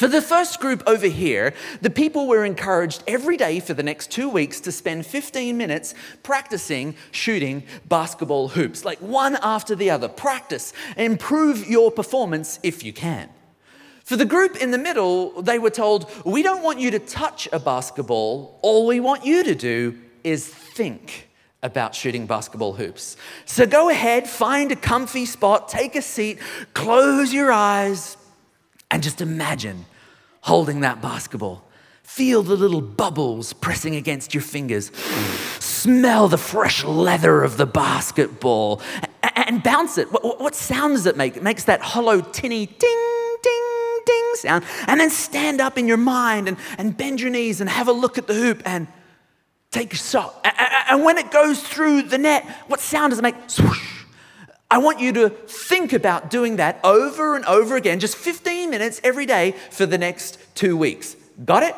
For 0.00 0.08
the 0.08 0.22
first 0.22 0.60
group 0.60 0.82
over 0.86 1.08
here, 1.08 1.52
the 1.82 1.90
people 1.90 2.26
were 2.26 2.42
encouraged 2.42 3.04
every 3.06 3.36
day 3.36 3.60
for 3.60 3.74
the 3.74 3.82
next 3.82 4.10
two 4.10 4.30
weeks 4.30 4.58
to 4.60 4.72
spend 4.72 5.04
15 5.04 5.58
minutes 5.58 5.92
practicing 6.22 6.94
shooting 7.10 7.64
basketball 7.86 8.48
hoops, 8.48 8.82
like 8.82 8.98
one 9.00 9.36
after 9.42 9.74
the 9.74 9.90
other. 9.90 10.08
Practice, 10.08 10.72
improve 10.96 11.68
your 11.68 11.90
performance 11.90 12.58
if 12.62 12.82
you 12.82 12.94
can. 12.94 13.28
For 14.02 14.16
the 14.16 14.24
group 14.24 14.56
in 14.56 14.70
the 14.70 14.78
middle, 14.78 15.42
they 15.42 15.58
were 15.58 15.68
told, 15.68 16.10
We 16.24 16.42
don't 16.42 16.62
want 16.62 16.80
you 16.80 16.90
to 16.92 16.98
touch 16.98 17.46
a 17.52 17.58
basketball. 17.58 18.58
All 18.62 18.86
we 18.86 19.00
want 19.00 19.26
you 19.26 19.44
to 19.44 19.54
do 19.54 19.98
is 20.24 20.48
think 20.48 21.28
about 21.62 21.94
shooting 21.94 22.24
basketball 22.24 22.72
hoops. 22.72 23.18
So 23.44 23.66
go 23.66 23.90
ahead, 23.90 24.26
find 24.26 24.72
a 24.72 24.76
comfy 24.76 25.26
spot, 25.26 25.68
take 25.68 25.94
a 25.94 26.00
seat, 26.00 26.38
close 26.72 27.34
your 27.34 27.52
eyes, 27.52 28.16
and 28.90 29.02
just 29.02 29.20
imagine 29.20 29.84
holding 30.42 30.80
that 30.80 31.00
basketball. 31.00 31.64
Feel 32.02 32.42
the 32.42 32.56
little 32.56 32.80
bubbles 32.80 33.52
pressing 33.52 33.94
against 33.94 34.34
your 34.34 34.42
fingers. 34.42 34.90
Smell 35.60 36.28
the 36.28 36.38
fresh 36.38 36.84
leather 36.84 37.44
of 37.44 37.56
the 37.56 37.66
basketball 37.66 38.82
and 39.22 39.62
bounce 39.62 39.96
it. 39.96 40.06
What, 40.06 40.54
sound 40.54 40.96
does 40.96 41.06
it 41.06 41.16
make? 41.16 41.36
It 41.36 41.42
makes 41.42 41.64
that 41.64 41.80
hollow, 41.80 42.20
tinny 42.20 42.66
ding, 42.66 43.36
ding, 43.42 44.00
ding 44.04 44.32
sound. 44.34 44.64
And 44.88 44.98
then 44.98 45.10
stand 45.10 45.60
up 45.60 45.78
in 45.78 45.86
your 45.86 45.96
mind 45.96 46.48
and, 46.48 46.56
and 46.78 46.96
bend 46.96 47.20
your 47.20 47.30
knees 47.30 47.60
and 47.60 47.70
have 47.70 47.86
a 47.86 47.92
look 47.92 48.18
at 48.18 48.26
the 48.26 48.34
hoop 48.34 48.62
and 48.64 48.88
take 49.70 49.92
a 49.92 49.96
shot. 49.96 50.34
And 50.90 51.04
when 51.04 51.16
it 51.16 51.30
goes 51.30 51.62
through 51.62 52.02
the 52.02 52.18
net, 52.18 52.44
what 52.66 52.80
sound 52.80 53.12
does 53.12 53.20
it 53.20 53.22
make? 53.22 53.36
Swoosh. 53.46 54.04
I 54.68 54.78
want 54.78 55.00
you 55.00 55.12
to 55.14 55.30
think 55.30 55.92
about 55.92 56.30
doing 56.30 56.56
that 56.56 56.78
over 56.84 57.34
and 57.34 57.44
over 57.44 57.76
again, 57.76 57.98
just 57.98 58.16
15 58.16 58.59
minutes 58.70 59.00
every 59.04 59.26
day 59.26 59.52
for 59.70 59.86
the 59.86 59.98
next 59.98 60.38
two 60.54 60.76
weeks. 60.76 61.16
Got 61.44 61.62
it? 61.62 61.74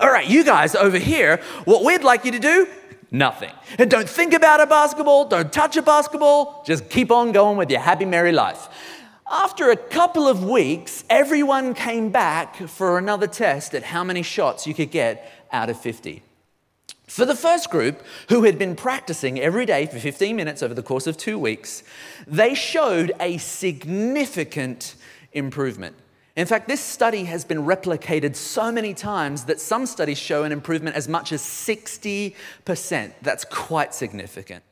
All 0.00 0.10
right, 0.10 0.28
you 0.28 0.42
guys 0.42 0.74
over 0.74 0.98
here, 0.98 1.40
what 1.64 1.84
we'd 1.84 2.02
like 2.02 2.24
you 2.24 2.32
to 2.32 2.38
do, 2.38 2.66
nothing. 3.10 3.52
And 3.78 3.90
don't 3.90 4.08
think 4.08 4.32
about 4.32 4.60
a 4.60 4.66
basketball, 4.66 5.28
don't 5.28 5.52
touch 5.52 5.76
a 5.76 5.82
basketball, 5.82 6.62
just 6.66 6.88
keep 6.88 7.10
on 7.10 7.32
going 7.32 7.58
with 7.58 7.70
your 7.70 7.80
happy, 7.80 8.06
merry 8.06 8.32
life. 8.32 8.68
After 9.30 9.70
a 9.70 9.76
couple 9.76 10.28
of 10.28 10.44
weeks, 10.44 11.04
everyone 11.08 11.74
came 11.74 12.10
back 12.10 12.56
for 12.56 12.98
another 12.98 13.26
test 13.26 13.74
at 13.74 13.82
how 13.82 14.02
many 14.02 14.22
shots 14.22 14.66
you 14.66 14.74
could 14.74 14.90
get 14.90 15.30
out 15.52 15.70
of 15.70 15.80
50. 15.80 16.22
For 17.06 17.26
the 17.26 17.36
first 17.36 17.70
group, 17.70 18.02
who 18.30 18.44
had 18.44 18.58
been 18.58 18.74
practicing 18.74 19.38
every 19.38 19.66
day 19.66 19.84
for 19.84 19.98
15 19.98 20.34
minutes 20.34 20.62
over 20.62 20.72
the 20.72 20.82
course 20.82 21.06
of 21.06 21.18
two 21.18 21.38
weeks, 21.38 21.82
they 22.26 22.54
showed 22.54 23.12
a 23.20 23.36
significant 23.36 24.94
improvement. 25.32 25.96
In 26.34 26.46
fact, 26.46 26.66
this 26.66 26.80
study 26.80 27.24
has 27.24 27.44
been 27.44 27.64
replicated 27.64 28.36
so 28.36 28.72
many 28.72 28.94
times 28.94 29.44
that 29.44 29.60
some 29.60 29.84
studies 29.84 30.18
show 30.18 30.44
an 30.44 30.52
improvement 30.52 30.96
as 30.96 31.06
much 31.06 31.30
as 31.30 31.42
60%. 31.42 32.34
That's 33.20 33.44
quite 33.44 33.94
significant. 33.94 34.64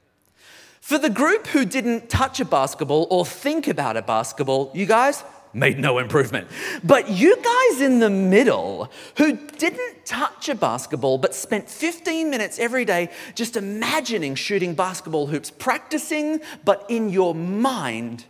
For 0.80 0.96
the 0.96 1.10
group 1.10 1.48
who 1.48 1.66
didn't 1.66 2.08
touch 2.08 2.40
a 2.40 2.46
basketball 2.46 3.06
or 3.10 3.26
think 3.26 3.68
about 3.68 3.98
a 3.98 4.02
basketball, 4.02 4.70
you 4.74 4.86
guys, 4.86 5.22
made 5.52 5.78
no 5.78 5.98
improvement. 5.98 6.48
But 6.82 7.10
you 7.10 7.36
guys 7.36 7.82
in 7.82 7.98
the 7.98 8.08
middle 8.08 8.90
who 9.18 9.36
didn't 9.36 10.06
touch 10.06 10.48
a 10.48 10.54
basketball 10.54 11.18
but 11.18 11.34
spent 11.34 11.68
15 11.68 12.30
minutes 12.30 12.58
every 12.58 12.86
day 12.86 13.10
just 13.34 13.56
imagining 13.56 14.34
shooting 14.34 14.74
basketball 14.74 15.26
hoops, 15.26 15.50
practicing, 15.50 16.40
but 16.64 16.86
in 16.88 17.10
your 17.10 17.34
mind, 17.34 18.24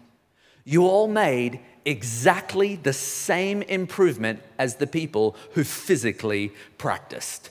you 0.64 0.86
all 0.86 1.08
made 1.08 1.60
exactly 1.84 2.76
the 2.76 2.92
same 2.92 3.62
improvement 3.62 4.40
as 4.58 4.76
the 4.76 4.86
people 4.86 5.36
who 5.52 5.64
physically 5.64 6.52
practiced. 6.78 7.50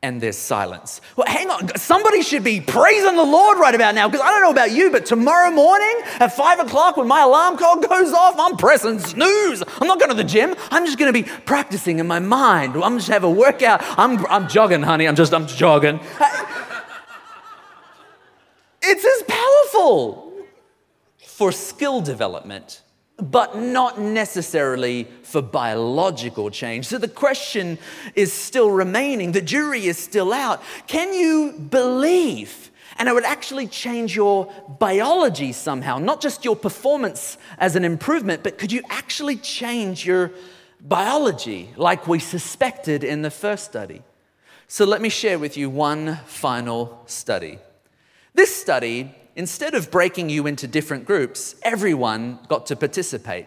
and 0.00 0.20
there's 0.20 0.38
silence. 0.38 1.00
Well, 1.16 1.26
hang 1.26 1.50
on. 1.50 1.76
Somebody 1.76 2.22
should 2.22 2.44
be 2.44 2.60
praising 2.60 3.16
the 3.16 3.24
Lord 3.24 3.58
right 3.58 3.74
about 3.74 3.96
now 3.96 4.08
because 4.08 4.24
I 4.24 4.30
don't 4.30 4.42
know 4.42 4.50
about 4.50 4.70
you, 4.70 4.92
but 4.92 5.06
tomorrow 5.06 5.50
morning 5.50 5.92
at 6.20 6.28
five 6.28 6.60
o'clock 6.60 6.96
when 6.96 7.08
my 7.08 7.22
alarm 7.22 7.56
clock 7.56 7.82
goes 7.88 8.12
off, 8.12 8.36
I'm 8.38 8.56
pressing 8.56 9.00
snooze. 9.00 9.60
I'm 9.80 9.88
not 9.88 9.98
going 9.98 10.10
to 10.10 10.16
the 10.16 10.22
gym. 10.22 10.54
I'm 10.70 10.86
just 10.86 10.98
going 10.98 11.12
to 11.12 11.22
be 11.22 11.28
practicing 11.46 11.98
in 11.98 12.06
my 12.06 12.20
mind. 12.20 12.76
I'm 12.76 12.98
just 12.98 13.08
have 13.08 13.24
a 13.24 13.30
workout. 13.30 13.82
I'm, 13.98 14.24
I'm 14.26 14.48
jogging, 14.48 14.82
honey. 14.82 15.08
I'm 15.08 15.16
just, 15.16 15.34
I'm 15.34 15.48
jogging. 15.48 15.98
it's 18.82 19.04
as 19.04 19.22
powerful 19.26 20.27
for 21.38 21.52
skill 21.52 22.00
development 22.00 22.82
but 23.20 23.56
not 23.56 24.00
necessarily 24.00 25.04
for 25.22 25.40
biological 25.40 26.50
change. 26.50 26.86
So 26.86 26.98
the 26.98 27.08
question 27.08 27.78
is 28.14 28.32
still 28.32 28.70
remaining, 28.70 29.30
the 29.32 29.40
jury 29.40 29.86
is 29.86 29.98
still 29.98 30.32
out. 30.32 30.60
Can 30.88 31.12
you 31.12 31.52
believe? 31.52 32.70
And 32.96 33.08
it 33.08 33.14
would 33.14 33.24
actually 33.24 33.68
change 33.68 34.16
your 34.16 34.52
biology 34.80 35.52
somehow, 35.52 35.98
not 35.98 36.20
just 36.20 36.44
your 36.44 36.56
performance 36.56 37.38
as 37.58 37.76
an 37.76 37.84
improvement, 37.84 38.42
but 38.42 38.58
could 38.58 38.72
you 38.72 38.82
actually 38.90 39.36
change 39.36 40.04
your 40.04 40.32
biology 40.80 41.70
like 41.76 42.08
we 42.08 42.18
suspected 42.18 43.04
in 43.04 43.22
the 43.22 43.30
first 43.30 43.64
study? 43.64 44.02
So 44.66 44.84
let 44.84 45.00
me 45.00 45.08
share 45.08 45.38
with 45.38 45.56
you 45.56 45.70
one 45.70 46.16
final 46.26 47.02
study. 47.06 47.58
This 48.34 48.54
study 48.54 49.14
instead 49.38 49.72
of 49.72 49.88
breaking 49.92 50.28
you 50.28 50.48
into 50.48 50.66
different 50.66 51.06
groups, 51.06 51.54
everyone 51.62 52.40
got 52.48 52.66
to 52.66 52.74
participate. 52.74 53.46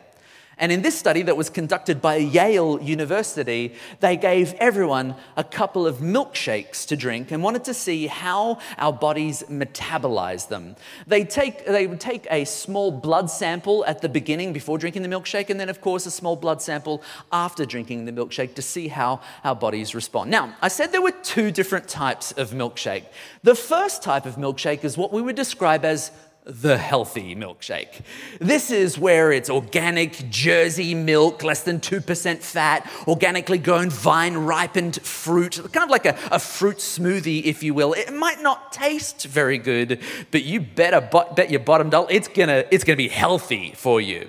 And 0.61 0.71
in 0.71 0.83
this 0.83 0.97
study 0.97 1.23
that 1.23 1.35
was 1.35 1.49
conducted 1.49 2.03
by 2.03 2.17
Yale 2.17 2.79
University, 2.83 3.73
they 3.99 4.15
gave 4.15 4.53
everyone 4.59 5.15
a 5.35 5.43
couple 5.43 5.87
of 5.87 5.97
milkshakes 5.97 6.85
to 6.89 6.95
drink 6.95 7.31
and 7.31 7.41
wanted 7.41 7.63
to 7.63 7.73
see 7.73 8.05
how 8.05 8.59
our 8.77 8.93
bodies 8.93 9.41
metabolize 9.49 10.47
them. 10.49 10.75
They, 11.07 11.23
take, 11.23 11.65
they 11.65 11.87
would 11.87 11.99
take 11.99 12.27
a 12.29 12.45
small 12.45 12.91
blood 12.91 13.31
sample 13.31 13.83
at 13.85 14.01
the 14.03 14.09
beginning 14.09 14.53
before 14.53 14.77
drinking 14.77 15.01
the 15.01 15.09
milkshake, 15.09 15.49
and 15.49 15.59
then, 15.59 15.67
of 15.67 15.81
course, 15.81 16.05
a 16.05 16.11
small 16.11 16.35
blood 16.35 16.61
sample 16.61 17.01
after 17.31 17.65
drinking 17.65 18.05
the 18.05 18.11
milkshake 18.11 18.53
to 18.53 18.61
see 18.61 18.87
how 18.87 19.19
our 19.43 19.55
bodies 19.55 19.95
respond. 19.95 20.29
Now, 20.29 20.55
I 20.61 20.67
said 20.67 20.91
there 20.91 21.01
were 21.01 21.11
two 21.23 21.49
different 21.49 21.87
types 21.87 22.33
of 22.33 22.51
milkshake. 22.51 23.05
The 23.41 23.55
first 23.55 24.03
type 24.03 24.27
of 24.27 24.35
milkshake 24.35 24.83
is 24.83 24.95
what 24.95 25.11
we 25.11 25.23
would 25.23 25.35
describe 25.35 25.83
as 25.83 26.11
the 26.43 26.77
healthy 26.77 27.35
milkshake. 27.35 28.01
This 28.39 28.71
is 28.71 28.97
where 28.97 29.31
it's 29.31 29.49
organic 29.49 30.29
Jersey 30.29 30.95
milk, 30.95 31.43
less 31.43 31.61
than 31.61 31.79
2% 31.79 32.39
fat, 32.39 32.89
organically 33.07 33.59
grown 33.59 33.89
vine 33.91 34.35
ripened 34.35 35.01
fruit, 35.03 35.61
kind 35.71 35.83
of 35.83 35.89
like 35.89 36.05
a, 36.05 36.17
a, 36.31 36.39
fruit 36.39 36.77
smoothie, 36.77 37.43
if 37.43 37.61
you 37.61 37.75
will. 37.75 37.93
It 37.93 38.11
might 38.13 38.41
not 38.41 38.73
taste 38.73 39.25
very 39.25 39.59
good, 39.59 40.01
but 40.31 40.43
you 40.43 40.61
better 40.61 41.07
bet 41.35 41.51
your 41.51 41.59
bottom 41.59 41.89
dollar 41.89 42.07
it's 42.09 42.27
gonna, 42.27 42.65
it's 42.71 42.83
gonna 42.83 42.97
be 42.97 43.09
healthy 43.09 43.73
for 43.75 44.01
you. 44.01 44.27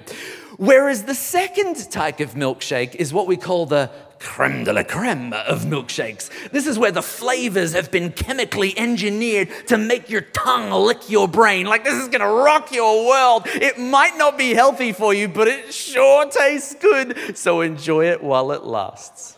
Whereas 0.57 1.05
the 1.05 1.15
second 1.15 1.91
type 1.91 2.21
of 2.21 2.35
milkshake 2.35 2.95
is 2.95 3.13
what 3.13 3.27
we 3.27 3.37
call 3.37 3.67
the 3.67 3.91
creme 4.19 4.65
de 4.65 4.73
la 4.73 4.85
creme 4.85 5.33
of 5.33 5.63
milkshakes. 5.65 6.31
This 6.51 6.67
is 6.67 6.79
where 6.79 6.93
the 6.93 7.03
flavors 7.03 7.73
have 7.73 7.91
been 7.91 8.13
chemically 8.13 8.79
engineered 8.79 9.49
to 9.67 9.77
make 9.77 10.09
your 10.09 10.21
tongue 10.21 10.71
lick 10.71 11.11
your 11.11 11.27
brain. 11.27 11.67
Like 11.67 11.85
this 11.85 11.95
is 11.95 12.09
gonna 12.09 12.31
rock 12.31 12.73
your 12.73 13.07
world. 13.07 13.43
It 13.47 13.79
might 13.79 14.17
not 14.17 14.39
be 14.39 14.55
healthy 14.55 14.93
for 14.93 15.13
you, 15.13 15.29
but 15.29 15.49
it 15.49 15.75
sure 15.75 16.29
tastes 16.29 16.75
good. 16.75 17.37
So 17.37 17.61
enjoy 17.63 18.07
it 18.07 18.23
while 18.23 18.53
it 18.53 18.63
lasts. 18.63 19.37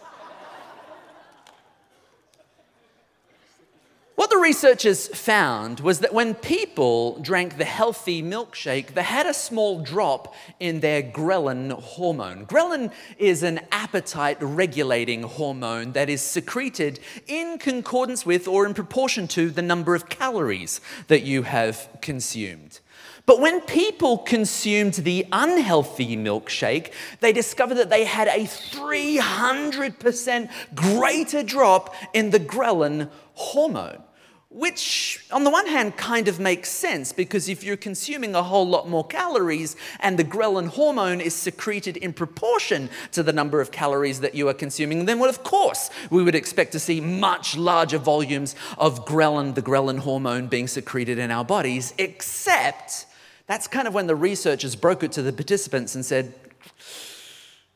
What 4.16 4.30
the 4.30 4.36
researchers 4.36 5.08
found 5.08 5.80
was 5.80 5.98
that 5.98 6.14
when 6.14 6.34
people 6.34 7.18
drank 7.18 7.58
the 7.58 7.64
healthy 7.64 8.22
milkshake, 8.22 8.94
they 8.94 9.02
had 9.02 9.26
a 9.26 9.34
small 9.34 9.80
drop 9.80 10.34
in 10.60 10.78
their 10.78 11.02
ghrelin 11.02 11.72
hormone. 11.72 12.46
Ghrelin 12.46 12.92
is 13.18 13.42
an 13.42 13.60
appetite 13.72 14.36
regulating 14.40 15.24
hormone 15.24 15.92
that 15.92 16.08
is 16.08 16.22
secreted 16.22 17.00
in 17.26 17.58
concordance 17.58 18.24
with 18.24 18.46
or 18.46 18.66
in 18.66 18.72
proportion 18.72 19.26
to 19.28 19.50
the 19.50 19.62
number 19.62 19.96
of 19.96 20.08
calories 20.08 20.80
that 21.08 21.24
you 21.24 21.42
have 21.42 21.88
consumed. 22.00 22.78
But 23.26 23.40
when 23.40 23.60
people 23.62 24.18
consumed 24.18 24.94
the 24.94 25.26
unhealthy 25.32 26.16
milkshake, 26.16 26.92
they 27.20 27.32
discovered 27.32 27.76
that 27.76 27.88
they 27.88 28.04
had 28.04 28.28
a 28.28 28.44
300% 28.44 30.50
greater 30.74 31.42
drop 31.42 31.94
in 32.12 32.28
the 32.30 32.40
ghrelin 32.40 33.08
hormone. 33.32 34.02
Which, 34.50 35.24
on 35.32 35.42
the 35.42 35.50
one 35.50 35.66
hand, 35.66 35.96
kind 35.96 36.28
of 36.28 36.38
makes 36.38 36.70
sense 36.70 37.12
because 37.12 37.48
if 37.48 37.64
you're 37.64 37.76
consuming 37.76 38.36
a 38.36 38.42
whole 38.42 38.68
lot 38.68 38.88
more 38.88 39.04
calories 39.04 39.74
and 39.98 40.16
the 40.16 40.22
ghrelin 40.22 40.68
hormone 40.68 41.20
is 41.20 41.34
secreted 41.34 41.96
in 41.96 42.12
proportion 42.12 42.88
to 43.12 43.24
the 43.24 43.32
number 43.32 43.60
of 43.60 43.72
calories 43.72 44.20
that 44.20 44.36
you 44.36 44.48
are 44.48 44.54
consuming, 44.54 45.06
then, 45.06 45.18
well, 45.18 45.28
of 45.28 45.42
course, 45.42 45.90
we 46.08 46.22
would 46.22 46.36
expect 46.36 46.70
to 46.70 46.78
see 46.78 47.00
much 47.00 47.56
larger 47.56 47.98
volumes 47.98 48.54
of 48.78 49.04
ghrelin, 49.04 49.56
the 49.56 49.62
ghrelin 49.62 49.98
hormone, 49.98 50.46
being 50.46 50.68
secreted 50.68 51.18
in 51.18 51.32
our 51.32 51.44
bodies. 51.44 51.92
Except 51.98 53.06
that's 53.46 53.66
kind 53.66 53.86
of 53.86 53.94
when 53.94 54.06
the 54.06 54.16
researchers 54.16 54.74
broke 54.76 55.02
it 55.02 55.12
to 55.12 55.22
the 55.22 55.32
participants 55.32 55.94
and 55.94 56.04
said, 56.04 56.34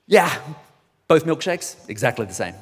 yeah, 0.07 0.41
both 1.09 1.25
milkshakes, 1.25 1.77
exactly 1.89 2.27
the 2.27 2.35
same 2.35 2.55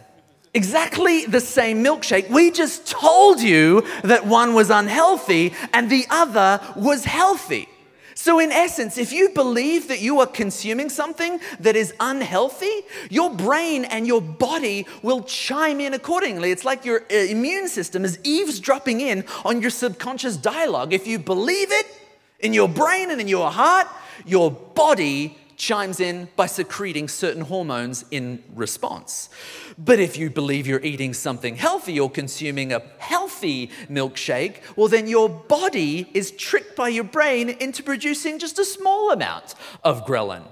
exactly 0.56 1.26
the 1.26 1.40
same 1.40 1.84
milkshake. 1.84 2.30
We 2.30 2.50
just 2.50 2.86
told 2.86 3.40
you 3.40 3.86
that 4.02 4.26
one 4.26 4.54
was 4.54 4.70
unhealthy 4.70 5.52
and 5.72 5.90
the 5.90 6.06
other 6.10 6.60
was 6.74 7.04
healthy. 7.04 7.68
So, 8.14 8.40
in 8.40 8.50
essence, 8.50 8.96
if 8.96 9.12
you 9.12 9.28
believe 9.28 9.88
that 9.88 10.00
you 10.00 10.20
are 10.20 10.26
consuming 10.26 10.88
something 10.88 11.38
that 11.60 11.76
is 11.76 11.92
unhealthy, 12.00 12.72
your 13.10 13.28
brain 13.28 13.84
and 13.84 14.06
your 14.06 14.22
body 14.22 14.86
will 15.02 15.22
chime 15.24 15.80
in 15.80 15.92
accordingly. 15.92 16.50
It's 16.50 16.64
like 16.64 16.86
your 16.86 17.02
uh, 17.02 17.14
immune 17.14 17.68
system 17.68 18.06
is 18.06 18.18
eavesdropping 18.24 19.02
in 19.02 19.26
on 19.44 19.60
your 19.60 19.70
subconscious 19.70 20.38
dialogue. 20.38 20.94
If 20.94 21.06
you 21.06 21.18
believe 21.18 21.70
it 21.70 21.86
in 22.40 22.52
your 22.52 22.68
brain 22.68 23.10
and 23.10 23.20
in 23.20 23.28
your 23.28 23.50
heart, 23.50 23.86
your 24.24 24.50
body 24.50 25.38
chimes 25.56 26.00
in 26.00 26.28
by 26.36 26.46
secreting 26.46 27.08
certain 27.08 27.42
hormones 27.42 28.04
in 28.10 28.42
response. 28.54 29.30
But 29.78 29.98
if 29.98 30.16
you 30.16 30.30
believe 30.30 30.66
you're 30.66 30.84
eating 30.84 31.14
something 31.14 31.56
healthy 31.56 31.98
or 31.98 32.10
consuming 32.10 32.72
a 32.72 32.82
healthy 32.98 33.70
milkshake, 33.90 34.56
well, 34.76 34.88
then 34.88 35.06
your 35.06 35.28
body 35.28 36.10
is 36.12 36.30
tricked 36.30 36.76
by 36.76 36.88
your 36.88 37.04
brain 37.04 37.48
into 37.48 37.82
producing 37.82 38.38
just 38.38 38.58
a 38.58 38.64
small 38.64 39.10
amount 39.12 39.54
of 39.82 40.06
ghrelin. 40.06 40.42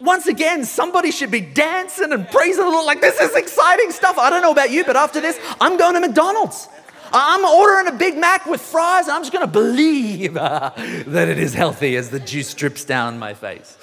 Once 0.00 0.28
again, 0.28 0.64
somebody 0.64 1.10
should 1.10 1.30
be 1.30 1.40
dancing 1.40 2.12
and 2.12 2.28
praising 2.28 2.64
the 2.64 2.70
Lord 2.70 2.86
like 2.86 3.00
this 3.00 3.18
is 3.18 3.34
exciting 3.34 3.90
stuff. 3.90 4.16
I 4.16 4.30
don't 4.30 4.42
know 4.42 4.52
about 4.52 4.70
you, 4.70 4.84
but 4.84 4.94
after 4.94 5.20
this, 5.20 5.38
I'm 5.60 5.76
going 5.76 5.94
to 5.94 6.00
McDonald's. 6.00 6.68
I'm 7.12 7.44
ordering 7.44 7.94
a 7.94 7.96
Big 7.96 8.16
Mac 8.16 8.46
with 8.46 8.60
fries, 8.60 9.06
and 9.06 9.12
I'm 9.12 9.22
just 9.22 9.32
going 9.32 9.46
to 9.46 9.52
believe 9.52 10.36
uh, 10.36 10.72
that 11.06 11.28
it 11.28 11.38
is 11.38 11.54
healthy 11.54 11.96
as 11.96 12.10
the 12.10 12.20
juice 12.20 12.52
drips 12.54 12.84
down 12.84 13.18
my 13.18 13.34
face. 13.34 13.76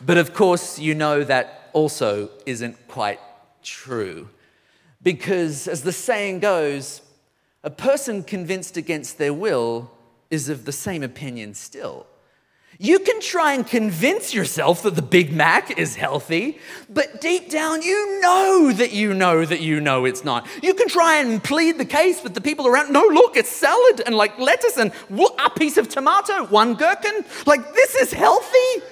But 0.00 0.18
of 0.18 0.34
course, 0.34 0.78
you 0.78 0.94
know 0.94 1.24
that 1.24 1.70
also 1.72 2.30
isn't 2.44 2.88
quite 2.88 3.20
true. 3.62 4.28
Because, 5.02 5.68
as 5.68 5.82
the 5.82 5.92
saying 5.92 6.40
goes, 6.40 7.02
a 7.62 7.70
person 7.70 8.22
convinced 8.22 8.76
against 8.76 9.18
their 9.18 9.32
will 9.32 9.90
is 10.30 10.48
of 10.48 10.64
the 10.64 10.72
same 10.72 11.02
opinion 11.02 11.54
still. 11.54 12.06
You 12.78 12.98
can 12.98 13.20
try 13.20 13.54
and 13.54 13.66
convince 13.66 14.34
yourself 14.34 14.82
that 14.82 14.96
the 14.96 15.02
Big 15.02 15.32
Mac 15.32 15.78
is 15.78 15.96
healthy, 15.96 16.58
but 16.90 17.20
deep 17.20 17.50
down 17.50 17.80
you 17.82 18.20
know 18.20 18.72
that 18.72 18.92
you 18.92 19.14
know 19.14 19.44
that 19.44 19.60
you 19.60 19.80
know 19.80 20.04
it's 20.04 20.24
not. 20.24 20.46
You 20.62 20.74
can 20.74 20.88
try 20.88 21.16
and 21.16 21.42
plead 21.42 21.78
the 21.78 21.86
case 21.86 22.22
with 22.22 22.34
the 22.34 22.40
people 22.40 22.66
around. 22.66 22.92
No, 22.92 23.00
look, 23.00 23.36
it's 23.36 23.48
salad 23.48 24.02
and 24.04 24.14
like 24.14 24.38
lettuce 24.38 24.76
and 24.76 24.92
a 25.38 25.50
piece 25.50 25.78
of 25.78 25.88
tomato, 25.88 26.44
one 26.46 26.74
gherkin. 26.74 27.24
Like, 27.46 27.72
this 27.72 27.94
is 27.94 28.12
healthy. 28.12 28.82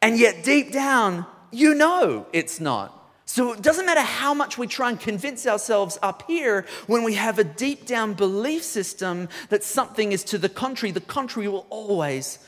And 0.00 0.18
yet, 0.18 0.44
deep 0.44 0.72
down, 0.72 1.26
you 1.50 1.74
know 1.74 2.26
it's 2.32 2.60
not. 2.60 2.95
So 3.28 3.52
it 3.52 3.60
doesn't 3.60 3.86
matter 3.86 4.00
how 4.00 4.34
much 4.34 4.56
we 4.56 4.68
try 4.68 4.88
and 4.88 5.00
convince 5.00 5.46
ourselves 5.46 5.98
up 6.00 6.22
here 6.28 6.64
when 6.86 7.02
we 7.02 7.14
have 7.14 7.40
a 7.40 7.44
deep 7.44 7.84
down 7.84 8.14
belief 8.14 8.62
system 8.62 9.28
that 9.48 9.64
something 9.64 10.12
is 10.12 10.22
to 10.24 10.38
the 10.38 10.48
contrary, 10.48 10.92
the 10.92 11.00
contrary 11.00 11.48
will 11.48 11.66
always 11.68 12.38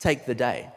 take 0.00 0.26
the 0.26 0.34
day. 0.34 0.68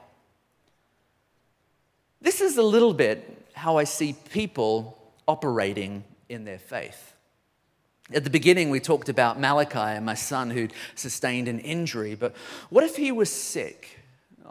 This 2.22 2.40
is 2.40 2.58
a 2.58 2.64
little 2.64 2.94
bit 2.94 3.48
how 3.54 3.78
I 3.78 3.84
see 3.84 4.16
people 4.32 4.98
operating 5.28 6.04
in 6.30 6.46
their 6.46 6.60
faith. 6.60 7.14
At 8.14 8.24
the 8.24 8.30
beginning, 8.30 8.70
we 8.70 8.80
talked 8.80 9.10
about 9.10 9.40
Malachi, 9.40 9.80
and 9.80 10.06
my 10.06 10.14
son, 10.14 10.52
who'd 10.52 10.72
sustained 10.96 11.48
an 11.48 11.60
injury, 11.60 12.16
but 12.16 12.36
what 12.70 12.84
if 12.84 12.96
he 12.96 13.12
was 13.12 13.30
sick? 13.30 13.97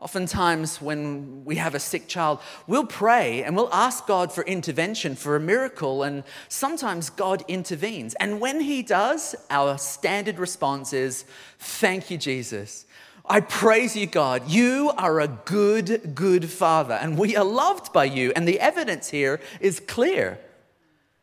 Oftentimes, 0.00 0.82
when 0.82 1.44
we 1.44 1.56
have 1.56 1.74
a 1.74 1.78
sick 1.78 2.06
child, 2.06 2.40
we'll 2.66 2.86
pray 2.86 3.42
and 3.42 3.56
we'll 3.56 3.72
ask 3.72 4.06
God 4.06 4.30
for 4.30 4.44
intervention, 4.44 5.16
for 5.16 5.36
a 5.36 5.40
miracle, 5.40 6.02
and 6.02 6.22
sometimes 6.48 7.08
God 7.08 7.42
intervenes. 7.48 8.14
And 8.16 8.40
when 8.40 8.60
He 8.60 8.82
does, 8.82 9.34
our 9.48 9.78
standard 9.78 10.38
response 10.38 10.92
is, 10.92 11.24
Thank 11.58 12.10
you, 12.10 12.18
Jesus. 12.18 12.84
I 13.24 13.40
praise 13.40 13.96
you, 13.96 14.06
God. 14.06 14.48
You 14.48 14.92
are 14.98 15.20
a 15.20 15.28
good, 15.28 16.14
good 16.14 16.48
Father, 16.48 16.94
and 16.94 17.18
we 17.18 17.34
are 17.34 17.44
loved 17.44 17.92
by 17.92 18.04
you. 18.04 18.32
And 18.36 18.46
the 18.46 18.60
evidence 18.60 19.08
here 19.08 19.40
is 19.60 19.80
clear. 19.80 20.38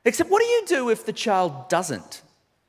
Except, 0.04 0.30
what 0.30 0.42
do 0.42 0.46
you 0.46 0.66
do 0.66 0.90
if 0.90 1.06
the 1.06 1.14
child 1.14 1.70
doesn't 1.70 2.24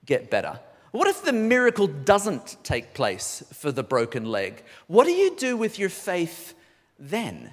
get 0.05 0.31
better? 0.31 0.61
What 0.95 1.09
if 1.09 1.25
the 1.25 1.33
miracle 1.33 1.89
doesn't 1.89 2.57
take 2.63 2.95
place 2.95 3.43
for 3.53 3.73
the 3.73 3.83
broken 3.83 4.27
leg? 4.27 4.63
What 4.87 5.07
do 5.07 5.11
you 5.11 5.35
do 5.35 5.57
with 5.57 5.77
your 5.77 5.89
faith 5.89 6.55
then? 7.01 7.51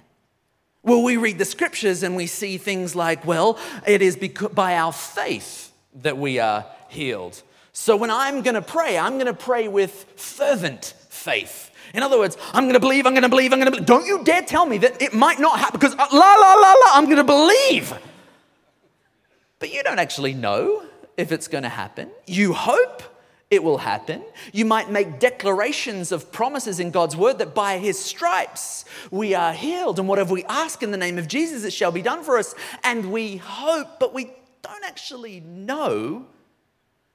Well, 0.83 1.01
we 1.01 1.17
read 1.17 1.39
the 1.39 1.45
scriptures 1.45 2.03
and 2.03 2.15
we 2.15 2.27
see 2.27 2.59
things 2.59 2.95
like, 2.95 3.25
well, 3.25 3.57
it 3.87 4.03
is 4.03 4.15
by 4.53 4.75
our 4.75 4.93
faith 4.93 5.71
that 6.03 6.19
we 6.19 6.37
are 6.37 6.67
healed. 6.87 7.41
So 7.73 7.97
when 7.97 8.11
I'm 8.11 8.43
going 8.43 8.53
to 8.53 8.61
pray, 8.61 8.95
I'm 8.95 9.13
going 9.13 9.25
to 9.25 9.33
pray 9.33 9.67
with 9.67 9.91
fervent 10.17 10.93
faith. 11.09 11.71
In 11.95 12.03
other 12.03 12.19
words, 12.19 12.37
I'm 12.53 12.65
going 12.65 12.75
to 12.75 12.79
believe, 12.79 13.07
I'm 13.07 13.13
going 13.13 13.23
to 13.23 13.29
believe, 13.29 13.53
I'm 13.53 13.59
going 13.59 13.71
to 13.71 13.71
believe. 13.71 13.87
Don't 13.87 14.05
you 14.05 14.23
dare 14.23 14.43
tell 14.43 14.67
me 14.67 14.77
that 14.77 15.01
it 15.01 15.15
might 15.15 15.39
not 15.39 15.57
happen 15.57 15.79
because 15.79 15.95
uh, 15.95 16.05
la, 16.13 16.35
la, 16.35 16.53
la, 16.53 16.73
la, 16.73 16.91
I'm 16.93 17.05
going 17.05 17.17
to 17.17 17.23
believe. 17.23 17.91
But 19.57 19.73
you 19.73 19.81
don't 19.81 19.97
actually 19.97 20.35
know 20.35 20.83
if 21.17 21.31
it's 21.31 21.47
going 21.47 21.63
to 21.63 21.69
happen. 21.69 22.11
You 22.27 22.53
hope 22.53 23.01
it 23.51 23.61
will 23.61 23.79
happen. 23.79 24.23
You 24.53 24.63
might 24.63 24.89
make 24.89 25.19
declarations 25.19 26.13
of 26.13 26.31
promises 26.31 26.79
in 26.79 26.89
God's 26.89 27.17
word 27.17 27.37
that 27.39 27.53
by 27.53 27.79
his 27.79 27.99
stripes 27.99 28.85
we 29.11 29.35
are 29.35 29.51
healed. 29.51 29.99
And 29.99 30.07
whatever 30.07 30.33
we 30.33 30.45
ask 30.45 30.81
in 30.81 30.91
the 30.91 30.97
name 30.97 31.17
of 31.17 31.27
Jesus, 31.27 31.65
it 31.65 31.73
shall 31.73 31.91
be 31.91 32.01
done 32.01 32.23
for 32.23 32.37
us. 32.37 32.55
And 32.85 33.11
we 33.11 33.35
hope, 33.35 33.99
but 33.99 34.13
we 34.13 34.31
don't 34.61 34.85
actually 34.85 35.41
know. 35.41 36.25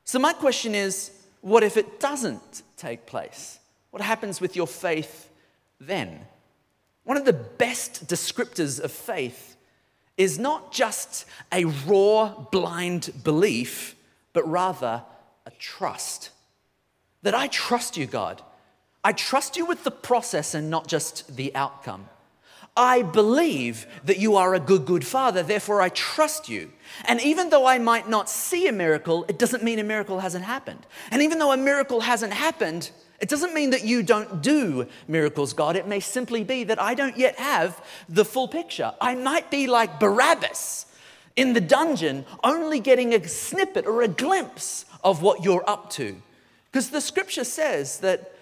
So, 0.04 0.18
my 0.18 0.34
question 0.34 0.74
is 0.74 1.10
what 1.40 1.62
if 1.62 1.78
it 1.78 1.98
doesn't 2.00 2.62
take 2.76 3.06
place? 3.06 3.58
What 3.90 4.02
happens 4.02 4.38
with 4.38 4.56
your 4.56 4.66
faith 4.66 5.30
then? 5.80 6.20
One 7.04 7.16
of 7.16 7.24
the 7.24 7.32
best 7.32 8.08
descriptors 8.08 8.78
of 8.78 8.92
faith 8.92 9.56
is 10.18 10.38
not 10.38 10.70
just 10.70 11.24
a 11.50 11.64
raw, 11.64 12.34
blind 12.50 13.10
belief, 13.24 13.94
but 14.34 14.46
rather 14.46 15.02
a 15.46 15.50
trust. 15.52 16.30
That 17.22 17.34
I 17.34 17.46
trust 17.46 17.96
you, 17.96 18.06
God. 18.06 18.42
I 19.02 19.12
trust 19.12 19.56
you 19.56 19.64
with 19.64 19.84
the 19.84 19.90
process 19.90 20.54
and 20.54 20.68
not 20.68 20.88
just 20.88 21.36
the 21.36 21.54
outcome. 21.54 22.08
I 22.76 23.02
believe 23.02 23.86
that 24.04 24.18
you 24.18 24.36
are 24.36 24.54
a 24.54 24.60
good, 24.60 24.84
good 24.84 25.06
father, 25.06 25.42
therefore 25.42 25.80
I 25.80 25.88
trust 25.88 26.48
you. 26.48 26.72
And 27.06 27.22
even 27.22 27.48
though 27.48 27.66
I 27.66 27.78
might 27.78 28.08
not 28.08 28.28
see 28.28 28.68
a 28.68 28.72
miracle, 28.72 29.24
it 29.28 29.38
doesn't 29.38 29.62
mean 29.62 29.78
a 29.78 29.84
miracle 29.84 30.20
hasn't 30.20 30.44
happened. 30.44 30.86
And 31.10 31.22
even 31.22 31.38
though 31.38 31.52
a 31.52 31.56
miracle 31.56 32.00
hasn't 32.02 32.34
happened, 32.34 32.90
it 33.18 33.30
doesn't 33.30 33.54
mean 33.54 33.70
that 33.70 33.84
you 33.84 34.02
don't 34.02 34.42
do 34.42 34.86
miracles, 35.08 35.54
God. 35.54 35.76
It 35.76 35.88
may 35.88 36.00
simply 36.00 36.44
be 36.44 36.64
that 36.64 36.80
I 36.80 36.94
don't 36.94 37.16
yet 37.16 37.38
have 37.38 37.82
the 38.10 38.26
full 38.26 38.46
picture. 38.46 38.92
I 39.00 39.14
might 39.14 39.50
be 39.50 39.66
like 39.66 39.98
Barabbas 39.98 40.84
in 41.34 41.54
the 41.54 41.60
dungeon, 41.60 42.26
only 42.44 42.80
getting 42.80 43.14
a 43.14 43.26
snippet 43.26 43.86
or 43.86 44.02
a 44.02 44.08
glimpse 44.08 44.84
of 45.06 45.22
what 45.22 45.44
you're 45.44 45.62
up 45.70 45.88
to. 45.88 46.20
Because 46.70 46.90
the 46.90 47.00
scripture 47.00 47.44
says 47.44 48.00
that 48.00 48.32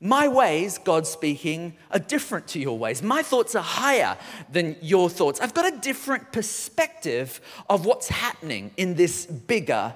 my 0.00 0.26
ways, 0.26 0.78
God 0.78 1.06
speaking, 1.06 1.76
are 1.90 1.98
different 1.98 2.48
to 2.48 2.58
your 2.58 2.78
ways. 2.78 3.02
My 3.02 3.22
thoughts 3.22 3.54
are 3.54 3.62
higher 3.62 4.16
than 4.50 4.76
your 4.80 5.10
thoughts. 5.10 5.38
I've 5.38 5.52
got 5.52 5.70
a 5.70 5.76
different 5.76 6.32
perspective 6.32 7.42
of 7.68 7.84
what's 7.84 8.08
happening 8.08 8.70
in 8.78 8.94
this 8.94 9.26
bigger 9.26 9.94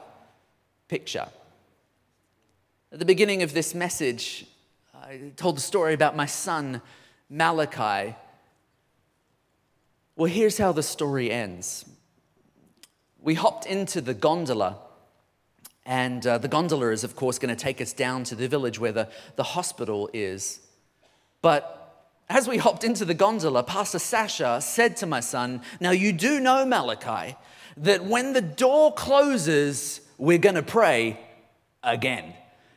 picture. 0.87 1.29
At 2.93 2.99
the 2.99 3.07
beginning 3.07 3.43
of 3.43 3.55
this 3.55 3.75
message, 3.75 4.47
I 4.95 5.33
told 5.37 5.57
the 5.57 5.63
story 5.63 5.95
about 5.95 6.15
my 6.15 6.27
son, 6.27 6.83
Malachi. 7.31 8.15
Well, 10.15 10.31
here's 10.31 10.59
how 10.59 10.73
the 10.73 10.83
story 10.83 11.31
ends. 11.31 11.87
We 13.19 13.33
hopped 13.33 13.65
into 13.65 14.03
the 14.03 14.15
gondola, 14.15 14.79
and 15.89 16.27
uh, 16.27 16.37
the 16.37 16.49
gondola 16.49 16.91
is, 16.91 17.03
of 17.03 17.17
course, 17.17 17.39
going 17.39 17.49
to 17.49 17.61
take 17.61 17.81
us 17.81 17.95
down 17.95 18.23
to 18.25 18.35
the 18.35 18.47
village 18.47 18.79
where 18.79 18.93
the, 18.93 19.09
the 19.37 19.43
hospital 19.43 20.11
is. 20.13 20.61
But 21.41 22.15
as 22.29 22.47
we 22.47 22.59
hopped 22.59 22.85
into 22.85 23.07
the 23.07 23.15
gondola, 23.15 23.63
Pastor 23.63 23.99
Sasha 23.99 24.61
said 24.61 24.99
to 24.99 25.07
my 25.07 25.21
son, 25.21 25.63
Now 25.81 25.93
you 25.93 26.13
do 26.13 26.41
know, 26.41 26.67
Malachi, 26.67 27.37
that 27.79 28.05
when 28.05 28.35
the 28.35 28.43
door 28.43 28.93
closes, 28.93 30.03
we're 30.19 30.37
going 30.37 30.57
to 30.57 30.63
pray 30.63 31.19
again. 31.83 32.35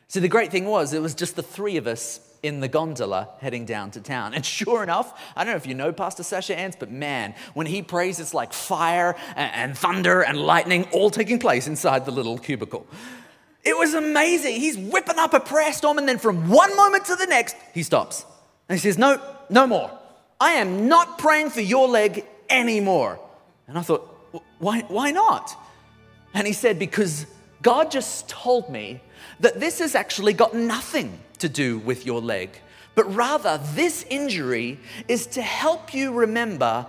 See, 0.08 0.20
the 0.20 0.28
great 0.28 0.50
thing 0.50 0.64
was, 0.64 0.94
it 0.94 1.02
was 1.02 1.14
just 1.14 1.36
the 1.36 1.42
three 1.42 1.76
of 1.76 1.86
us 1.86 2.18
in 2.42 2.58
the 2.58 2.68
gondola 2.68 3.28
heading 3.40 3.64
down 3.64 3.90
to 3.92 4.00
town. 4.00 4.34
And 4.34 4.44
sure 4.44 4.82
enough, 4.82 5.20
I 5.36 5.44
don't 5.44 5.52
know 5.52 5.56
if 5.56 5.66
you 5.66 5.74
know 5.74 5.92
Pastor 5.92 6.22
Sasha 6.22 6.56
Ernst, 6.56 6.78
but 6.78 6.90
man, 6.90 7.34
when 7.54 7.66
he 7.66 7.82
prays, 7.82 8.18
it's 8.18 8.34
like 8.34 8.52
fire 8.52 9.16
and, 9.36 9.78
thunder 9.78 10.22
and 10.22 10.38
lightning 10.38 10.86
all 10.92 11.10
taking 11.10 11.38
place 11.38 11.66
inside 11.68 12.04
the 12.04 12.10
little 12.10 12.38
cubicle. 12.38 12.86
It 13.64 13.76
was 13.78 13.94
amazing. 13.94 14.56
He's 14.56 14.76
whipping 14.76 15.18
up 15.18 15.34
a 15.34 15.40
prayer 15.40 15.72
storm, 15.72 15.98
and 15.98 16.08
then 16.08 16.18
from 16.18 16.50
one 16.50 16.76
moment 16.76 17.04
to 17.06 17.16
the 17.16 17.26
next, 17.26 17.54
he 17.72 17.84
stops. 17.84 18.26
And 18.68 18.76
he 18.76 18.82
says, 18.82 18.98
No, 18.98 19.20
no 19.48 19.66
more. 19.68 19.90
I 20.40 20.52
am 20.52 20.88
not 20.88 21.18
praying 21.18 21.50
for 21.50 21.60
your 21.60 21.86
leg 21.86 22.26
anymore. 22.50 23.20
And 23.68 23.78
I 23.78 23.82
thought, 23.82 24.02
Why, 24.58 24.80
why 24.88 25.12
not? 25.12 25.54
And 26.34 26.44
he 26.44 26.52
said, 26.52 26.80
Because 26.80 27.26
God 27.62 27.92
just 27.92 28.28
told 28.28 28.68
me 28.68 29.00
that 29.38 29.60
this 29.60 29.78
has 29.78 29.94
actually 29.94 30.32
got 30.32 30.54
nothing 30.54 31.20
to 31.42 31.48
do 31.48 31.78
with 31.80 32.06
your 32.06 32.20
leg, 32.20 32.50
but 32.94 33.04
rather 33.14 33.60
this 33.74 34.04
injury 34.08 34.78
is 35.06 35.26
to 35.26 35.42
help 35.42 35.92
you 35.92 36.12
remember 36.12 36.86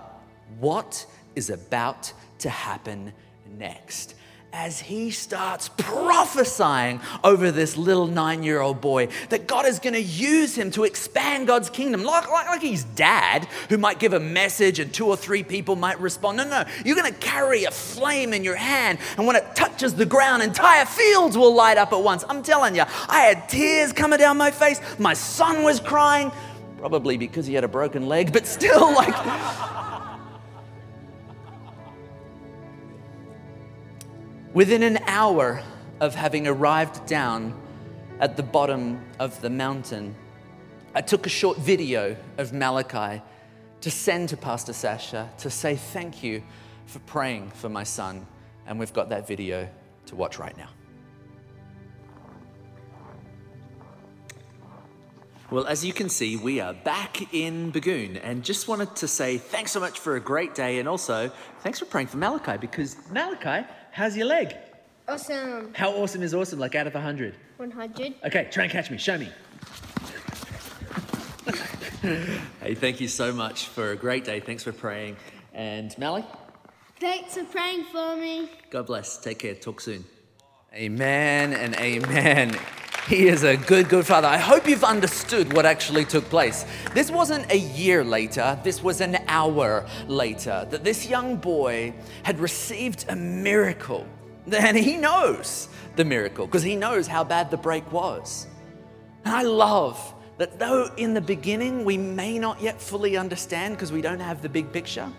what 0.58 1.06
is 1.34 1.50
about 1.50 2.12
to 2.38 2.48
happen 2.48 3.12
next 3.58 4.14
as 4.56 4.78
he 4.78 5.10
starts 5.10 5.68
prophesying 5.76 7.00
over 7.24 7.50
this 7.50 7.76
little 7.76 8.06
nine 8.06 8.44
year 8.44 8.60
old 8.60 8.80
boy 8.80 9.08
that 9.28 9.48
God 9.48 9.66
is 9.66 9.80
going 9.80 9.94
to 9.94 10.00
use 10.00 10.54
him 10.54 10.70
to 10.70 10.84
expand 10.84 11.48
God's 11.48 11.68
kingdom, 11.68 12.04
like, 12.04 12.30
like, 12.30 12.46
like 12.46 12.62
he's 12.62 12.84
dad 12.84 13.48
who 13.68 13.78
might 13.78 13.98
give 13.98 14.12
a 14.12 14.20
message 14.20 14.78
and 14.78 14.94
two 14.94 15.06
or 15.06 15.16
three 15.16 15.42
people 15.42 15.74
might 15.74 16.00
respond. 16.00 16.36
No, 16.36 16.48
no, 16.48 16.64
you're 16.84 16.94
going 16.94 17.12
to 17.12 17.18
carry 17.18 17.64
a 17.64 17.70
flame 17.72 18.32
in 18.32 18.44
your 18.44 18.54
hand, 18.54 19.00
and 19.18 19.26
when 19.26 19.34
it 19.34 19.56
touches 19.56 19.92
the 19.94 20.06
ground, 20.06 20.42
entire 20.42 20.84
fields 20.84 21.36
will 21.36 21.52
light 21.52 21.76
up 21.76 21.92
at 21.92 22.00
once. 22.00 22.24
I'm 22.28 22.42
telling 22.42 22.76
you, 22.76 22.84
I 23.08 23.22
had 23.22 23.48
tears 23.48 23.92
coming 23.92 24.20
down 24.20 24.36
my 24.36 24.52
face. 24.52 24.80
My 25.00 25.14
son 25.14 25.64
was 25.64 25.80
crying, 25.80 26.30
probably 26.78 27.18
because 27.18 27.44
he 27.44 27.54
had 27.54 27.64
a 27.64 27.68
broken 27.68 28.06
leg, 28.06 28.32
but 28.32 28.46
still, 28.46 28.94
like. 28.94 29.83
Within 34.54 34.84
an 34.84 34.98
hour 35.08 35.60
of 35.98 36.14
having 36.14 36.46
arrived 36.46 37.06
down 37.06 37.60
at 38.20 38.36
the 38.36 38.42
bottom 38.44 39.04
of 39.18 39.40
the 39.40 39.50
mountain, 39.50 40.14
I 40.94 41.00
took 41.00 41.26
a 41.26 41.28
short 41.28 41.58
video 41.58 42.16
of 42.38 42.52
Malachi 42.52 43.20
to 43.80 43.90
send 43.90 44.28
to 44.28 44.36
Pastor 44.36 44.72
Sasha 44.72 45.28
to 45.38 45.50
say 45.50 45.74
thank 45.74 46.22
you 46.22 46.40
for 46.86 47.00
praying 47.00 47.50
for 47.50 47.68
my 47.68 47.82
son. 47.82 48.28
And 48.64 48.78
we've 48.78 48.92
got 48.92 49.08
that 49.08 49.26
video 49.26 49.68
to 50.06 50.14
watch 50.14 50.38
right 50.38 50.56
now. 50.56 50.68
Well, 55.50 55.66
as 55.66 55.84
you 55.84 55.92
can 55.92 56.08
see, 56.08 56.36
we 56.36 56.60
are 56.60 56.74
back 56.74 57.34
in 57.34 57.72
Bagoon 57.72 58.18
and 58.18 58.44
just 58.44 58.68
wanted 58.68 58.94
to 58.96 59.08
say 59.08 59.36
thanks 59.36 59.72
so 59.72 59.80
much 59.80 59.98
for 59.98 60.14
a 60.14 60.20
great 60.20 60.54
day 60.54 60.78
and 60.78 60.88
also 60.88 61.32
thanks 61.60 61.80
for 61.80 61.86
praying 61.86 62.06
for 62.06 62.18
Malachi 62.18 62.56
because 62.56 62.96
Malachi 63.10 63.66
How's 63.94 64.16
your 64.16 64.26
leg? 64.26 64.56
Awesome. 65.06 65.72
How 65.72 65.92
awesome 65.92 66.24
is 66.24 66.34
awesome? 66.34 66.58
Like 66.58 66.74
out 66.74 66.88
of 66.88 66.94
100? 66.94 67.32
100. 67.58 68.14
Okay, 68.24 68.48
try 68.50 68.64
and 68.64 68.72
catch 68.72 68.90
me. 68.90 68.98
Show 68.98 69.18
me. 69.18 69.28
hey, 72.60 72.74
thank 72.74 73.00
you 73.00 73.06
so 73.06 73.32
much 73.32 73.66
for 73.66 73.92
a 73.92 73.96
great 73.96 74.24
day. 74.24 74.40
Thanks 74.40 74.64
for 74.64 74.72
praying. 74.72 75.16
And 75.52 75.96
Mally? 75.96 76.24
Thanks 76.98 77.34
for 77.34 77.44
praying 77.44 77.84
for 77.84 78.16
me. 78.16 78.50
God 78.70 78.86
bless. 78.86 79.16
Take 79.18 79.38
care. 79.38 79.54
Talk 79.54 79.80
soon. 79.80 80.04
Amen 80.74 81.52
and 81.52 81.76
amen. 81.76 82.58
He 83.08 83.28
is 83.28 83.42
a 83.42 83.58
good, 83.58 83.90
good 83.90 84.06
father. 84.06 84.28
I 84.28 84.38
hope 84.38 84.66
you've 84.66 84.82
understood 84.82 85.52
what 85.52 85.66
actually 85.66 86.06
took 86.06 86.24
place. 86.30 86.64
This 86.94 87.10
wasn't 87.10 87.52
a 87.52 87.58
year 87.58 88.02
later, 88.02 88.58
this 88.64 88.82
was 88.82 89.02
an 89.02 89.18
hour 89.28 89.86
later 90.08 90.66
that 90.70 90.84
this 90.84 91.06
young 91.06 91.36
boy 91.36 91.92
had 92.22 92.38
received 92.40 93.04
a 93.10 93.14
miracle. 93.14 94.06
And 94.50 94.74
he 94.74 94.96
knows 94.96 95.68
the 95.96 96.04
miracle 96.04 96.46
because 96.46 96.62
he 96.62 96.76
knows 96.76 97.06
how 97.06 97.24
bad 97.24 97.50
the 97.50 97.58
break 97.58 97.90
was. 97.92 98.46
And 99.26 99.34
I 99.34 99.42
love 99.42 100.14
that 100.38 100.58
though 100.58 100.90
in 100.96 101.12
the 101.12 101.20
beginning 101.20 101.84
we 101.84 101.98
may 101.98 102.38
not 102.38 102.62
yet 102.62 102.80
fully 102.80 103.18
understand 103.18 103.74
because 103.74 103.92
we 103.92 104.00
don't 104.00 104.20
have 104.20 104.40
the 104.40 104.48
big 104.48 104.72
picture, 104.72 105.12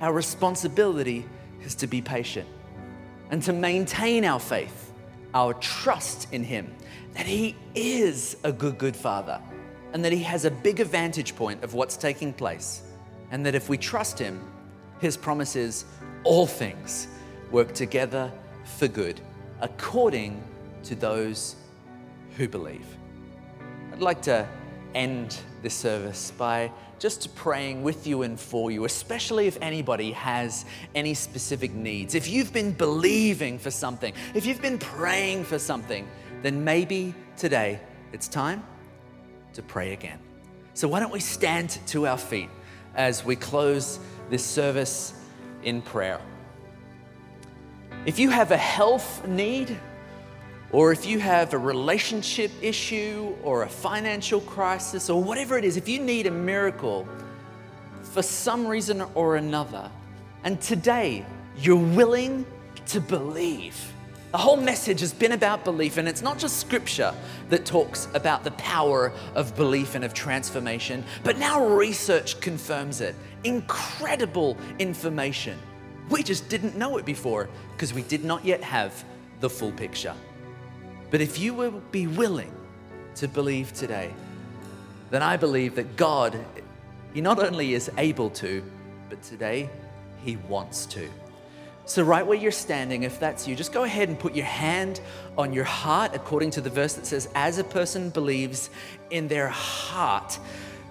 our 0.00 0.14
responsibility 0.14 1.26
is 1.62 1.74
to 1.76 1.86
be 1.86 2.00
patient 2.00 2.48
and 3.30 3.42
to 3.42 3.52
maintain 3.52 4.24
our 4.24 4.40
faith, 4.40 4.89
our 5.34 5.54
trust 5.54 6.32
in 6.32 6.44
Him, 6.44 6.74
that 7.14 7.26
He 7.26 7.56
is 7.74 8.36
a 8.44 8.52
good, 8.52 8.78
good 8.78 8.96
Father 8.96 9.40
and 9.92 10.04
that 10.04 10.12
He 10.12 10.22
has 10.22 10.44
a 10.44 10.50
bigger 10.50 10.84
vantage 10.84 11.34
point 11.34 11.64
of 11.64 11.74
what's 11.74 11.96
taking 11.96 12.32
place, 12.32 12.82
and 13.30 13.44
that 13.44 13.54
if 13.54 13.68
we 13.68 13.76
trust 13.76 14.18
Him, 14.18 14.40
His 15.00 15.16
promise 15.16 15.56
is 15.56 15.84
all 16.24 16.46
things 16.46 17.08
work 17.50 17.72
together 17.72 18.30
for 18.64 18.88
good 18.88 19.20
according 19.60 20.42
to 20.84 20.94
those 20.94 21.56
who 22.36 22.48
believe. 22.48 22.86
I'd 23.92 24.00
like 24.00 24.22
to 24.22 24.48
end 24.94 25.38
this 25.62 25.74
service 25.74 26.32
by 26.36 26.70
just 26.98 27.34
praying 27.34 27.82
with 27.82 28.06
you 28.06 28.22
and 28.22 28.38
for 28.38 28.70
you, 28.70 28.84
especially 28.84 29.46
if 29.46 29.56
anybody 29.62 30.12
has 30.12 30.64
any 30.94 31.14
specific 31.14 31.72
needs. 31.72 32.14
If 32.14 32.28
you've 32.28 32.52
been 32.52 32.72
believing 32.72 33.58
for 33.58 33.70
something, 33.70 34.12
if 34.34 34.44
you've 34.44 34.60
been 34.60 34.78
praying 34.78 35.44
for 35.44 35.58
something, 35.58 36.06
then 36.42 36.62
maybe 36.62 37.14
today 37.36 37.80
it's 38.12 38.28
time 38.28 38.62
to 39.54 39.62
pray 39.62 39.92
again. 39.92 40.18
So, 40.74 40.88
why 40.88 41.00
don't 41.00 41.12
we 41.12 41.20
stand 41.20 41.78
to 41.88 42.06
our 42.06 42.18
feet 42.18 42.48
as 42.94 43.24
we 43.24 43.36
close 43.36 43.98
this 44.28 44.44
service 44.44 45.14
in 45.62 45.82
prayer? 45.82 46.20
If 48.06 48.18
you 48.18 48.30
have 48.30 48.50
a 48.50 48.56
health 48.56 49.26
need, 49.26 49.76
or 50.72 50.92
if 50.92 51.04
you 51.04 51.18
have 51.18 51.52
a 51.52 51.58
relationship 51.58 52.50
issue 52.62 53.34
or 53.42 53.62
a 53.62 53.68
financial 53.68 54.40
crisis 54.42 55.10
or 55.10 55.22
whatever 55.22 55.58
it 55.58 55.64
is, 55.64 55.76
if 55.76 55.88
you 55.88 55.98
need 55.98 56.26
a 56.26 56.30
miracle 56.30 57.06
for 58.02 58.22
some 58.22 58.66
reason 58.66 59.02
or 59.14 59.36
another, 59.36 59.90
and 60.44 60.60
today 60.60 61.24
you're 61.58 61.76
willing 61.76 62.46
to 62.86 63.00
believe. 63.00 63.92
The 64.32 64.38
whole 64.38 64.56
message 64.56 65.00
has 65.00 65.12
been 65.12 65.32
about 65.32 65.64
belief, 65.64 65.96
and 65.96 66.08
it's 66.08 66.22
not 66.22 66.38
just 66.38 66.58
scripture 66.58 67.12
that 67.48 67.66
talks 67.66 68.06
about 68.14 68.44
the 68.44 68.52
power 68.52 69.12
of 69.34 69.56
belief 69.56 69.96
and 69.96 70.04
of 70.04 70.14
transformation, 70.14 71.04
but 71.24 71.36
now 71.36 71.66
research 71.66 72.40
confirms 72.40 73.00
it. 73.00 73.16
Incredible 73.42 74.56
information. 74.78 75.58
We 76.10 76.22
just 76.22 76.48
didn't 76.48 76.76
know 76.76 76.96
it 76.96 77.04
before 77.04 77.48
because 77.72 77.92
we 77.92 78.02
did 78.02 78.24
not 78.24 78.44
yet 78.44 78.62
have 78.62 79.04
the 79.40 79.50
full 79.50 79.72
picture. 79.72 80.14
But 81.10 81.20
if 81.20 81.38
you 81.38 81.54
will 81.54 81.82
be 81.90 82.06
willing 82.06 82.52
to 83.16 83.28
believe 83.28 83.72
today, 83.72 84.12
then 85.10 85.22
I 85.22 85.36
believe 85.36 85.74
that 85.74 85.96
God, 85.96 86.38
He 87.12 87.20
not 87.20 87.42
only 87.42 87.74
is 87.74 87.90
able 87.98 88.30
to, 88.30 88.62
but 89.08 89.22
today 89.22 89.68
He 90.24 90.36
wants 90.36 90.86
to. 90.86 91.08
So, 91.84 92.04
right 92.04 92.24
where 92.24 92.38
you're 92.38 92.52
standing, 92.52 93.02
if 93.02 93.18
that's 93.18 93.48
you, 93.48 93.56
just 93.56 93.72
go 93.72 93.82
ahead 93.82 94.08
and 94.08 94.16
put 94.16 94.36
your 94.36 94.46
hand 94.46 95.00
on 95.36 95.52
your 95.52 95.64
heart 95.64 96.12
according 96.14 96.52
to 96.52 96.60
the 96.60 96.70
verse 96.70 96.92
that 96.92 97.04
says, 97.04 97.28
As 97.34 97.58
a 97.58 97.64
person 97.64 98.10
believes 98.10 98.70
in 99.10 99.26
their 99.26 99.48
heart, 99.48 100.38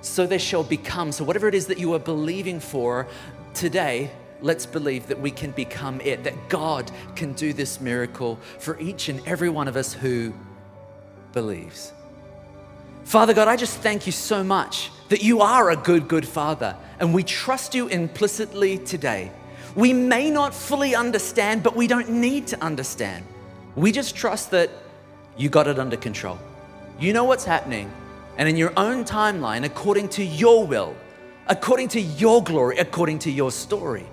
so 0.02 0.28
they 0.28 0.38
shall 0.38 0.64
become. 0.64 1.14
So, 1.14 1.24
whatever 1.24 1.48
it 1.48 1.56
is 1.56 1.68
that 1.68 1.80
you 1.80 1.94
are 1.94 2.00
believing 2.00 2.60
for 2.60 3.08
today, 3.54 4.12
let's 4.42 4.66
believe 4.66 5.08
that 5.08 5.20
we 5.20 5.32
can 5.32 5.52
become 5.52 6.00
it, 6.02 6.24
that 6.24 6.50
God 6.50 6.92
can 7.16 7.34
do 7.34 7.54
this 7.54 7.82
miracle 7.82 8.40
for 8.60 8.80
each 8.80 9.10
and 9.10 9.26
every 9.28 9.50
one 9.50 9.68
of 9.68 9.76
us 9.76 9.94
who 9.94 10.34
believes. 11.34 11.94
Father 13.04 13.34
God, 13.34 13.48
I 13.48 13.56
just 13.56 13.78
thank 13.80 14.06
you 14.06 14.12
so 14.12 14.44
much 14.44 14.92
that 15.10 15.24
you 15.24 15.42
are 15.42 15.72
a 15.72 15.76
good, 15.76 16.08
good 16.08 16.28
Father, 16.28 16.76
and 17.00 17.14
we 17.14 17.24
trust 17.24 17.74
you 17.74 17.88
implicitly 17.88 18.78
today. 18.78 19.32
We 19.76 19.94
may 19.94 20.30
not 20.30 20.54
fully 20.54 20.96
understand, 20.96 21.64
but 21.64 21.76
we 21.76 21.88
don't 21.88 22.10
need 22.10 22.48
to 22.48 22.64
understand. 22.64 23.26
We 23.76 23.92
just 23.92 24.16
trust 24.16 24.52
that 24.52 24.70
you 25.38 25.50
got 25.50 25.68
it 25.68 25.80
under 25.80 25.98
control. 25.98 26.38
You 27.00 27.14
know 27.14 27.24
what's 27.24 27.46
happening, 27.46 27.92
and 28.38 28.48
in 28.48 28.58
your 28.58 28.74
own 28.78 29.06
timeline, 29.06 29.64
according 29.64 30.10
to 30.10 30.24
your 30.24 30.68
will, 30.68 30.96
according 31.48 31.88
to 31.90 32.02
your 32.02 32.44
glory, 32.44 32.78
according 32.78 33.20
to 33.20 33.32
your 33.32 33.52
story. 33.52 34.06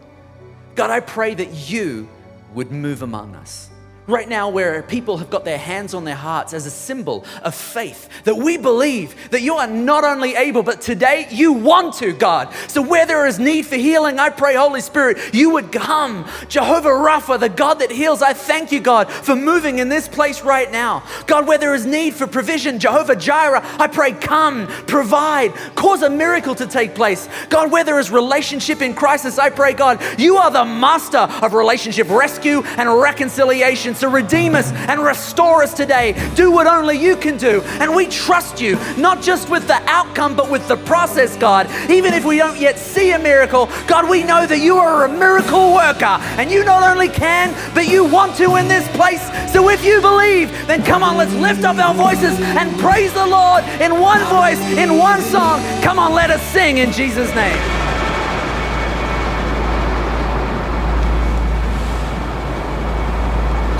God, 0.76 0.90
I 0.90 1.00
pray 1.00 1.34
that 1.34 1.70
you 1.70 2.06
would 2.54 2.70
move 2.70 3.02
among 3.02 3.34
us. 3.34 3.70
Right 4.08 4.28
now, 4.28 4.50
where 4.50 4.84
people 4.84 5.18
have 5.18 5.30
got 5.30 5.44
their 5.44 5.58
hands 5.58 5.92
on 5.92 6.04
their 6.04 6.14
hearts 6.14 6.54
as 6.54 6.64
a 6.64 6.70
symbol 6.70 7.24
of 7.42 7.56
faith, 7.56 8.08
that 8.22 8.36
we 8.36 8.56
believe 8.56 9.30
that 9.30 9.42
you 9.42 9.54
are 9.54 9.66
not 9.66 10.04
only 10.04 10.36
able, 10.36 10.62
but 10.62 10.80
today 10.80 11.26
you 11.28 11.52
want 11.52 11.94
to, 11.94 12.12
God. 12.12 12.54
So, 12.68 12.80
where 12.82 13.04
there 13.04 13.26
is 13.26 13.40
need 13.40 13.66
for 13.66 13.74
healing, 13.74 14.20
I 14.20 14.30
pray, 14.30 14.54
Holy 14.54 14.80
Spirit, 14.80 15.34
you 15.34 15.50
would 15.50 15.72
come. 15.72 16.24
Jehovah 16.48 16.90
Rapha, 16.90 17.40
the 17.40 17.48
God 17.48 17.80
that 17.80 17.90
heals, 17.90 18.22
I 18.22 18.32
thank 18.32 18.70
you, 18.70 18.78
God, 18.78 19.10
for 19.10 19.34
moving 19.34 19.80
in 19.80 19.88
this 19.88 20.06
place 20.06 20.40
right 20.42 20.70
now. 20.70 21.02
God, 21.26 21.48
where 21.48 21.58
there 21.58 21.74
is 21.74 21.84
need 21.84 22.14
for 22.14 22.28
provision, 22.28 22.78
Jehovah 22.78 23.16
Jireh, 23.16 23.60
I 23.76 23.88
pray, 23.88 24.12
come, 24.12 24.68
provide, 24.86 25.52
cause 25.74 26.02
a 26.02 26.10
miracle 26.10 26.54
to 26.54 26.68
take 26.68 26.94
place. 26.94 27.28
God, 27.48 27.72
where 27.72 27.82
there 27.82 27.98
is 27.98 28.12
relationship 28.12 28.82
in 28.82 28.94
crisis, 28.94 29.36
I 29.36 29.50
pray, 29.50 29.72
God, 29.72 30.00
you 30.16 30.36
are 30.36 30.52
the 30.52 30.64
master 30.64 31.18
of 31.18 31.54
relationship 31.54 32.08
rescue 32.08 32.62
and 32.62 32.88
reconciliation. 33.00 33.95
So 33.96 34.10
redeem 34.10 34.54
us 34.54 34.72
and 34.72 35.02
restore 35.02 35.62
us 35.62 35.72
today. 35.72 36.12
Do 36.34 36.50
what 36.50 36.66
only 36.66 36.98
you 36.98 37.16
can 37.16 37.36
do. 37.38 37.62
And 37.80 37.94
we 37.94 38.06
trust 38.06 38.60
you, 38.60 38.76
not 38.96 39.22
just 39.22 39.48
with 39.48 39.66
the 39.66 39.82
outcome, 39.86 40.36
but 40.36 40.50
with 40.50 40.66
the 40.68 40.76
process, 40.76 41.36
God. 41.36 41.70
Even 41.90 42.12
if 42.12 42.24
we 42.24 42.36
don't 42.36 42.58
yet 42.58 42.78
see 42.78 43.12
a 43.12 43.18
miracle, 43.18 43.70
God, 43.86 44.08
we 44.08 44.22
know 44.22 44.46
that 44.46 44.58
you 44.58 44.76
are 44.76 45.06
a 45.06 45.08
miracle 45.08 45.72
worker. 45.72 46.18
And 46.36 46.50
you 46.50 46.64
not 46.64 46.82
only 46.82 47.08
can, 47.08 47.54
but 47.74 47.88
you 47.88 48.04
want 48.04 48.36
to 48.36 48.56
in 48.56 48.68
this 48.68 48.86
place. 48.96 49.22
So 49.52 49.70
if 49.70 49.84
you 49.84 50.00
believe, 50.00 50.50
then 50.66 50.82
come 50.82 51.02
on, 51.02 51.16
let's 51.16 51.32
lift 51.34 51.64
up 51.64 51.76
our 51.76 51.94
voices 51.94 52.38
and 52.40 52.78
praise 52.78 53.12
the 53.14 53.26
Lord 53.26 53.64
in 53.80 53.98
one 54.00 54.20
voice, 54.28 54.60
in 54.76 54.98
one 54.98 55.20
song. 55.22 55.60
Come 55.82 55.98
on, 55.98 56.12
let 56.12 56.30
us 56.30 56.42
sing 56.52 56.78
in 56.78 56.92
Jesus' 56.92 57.34
name. 57.34 57.85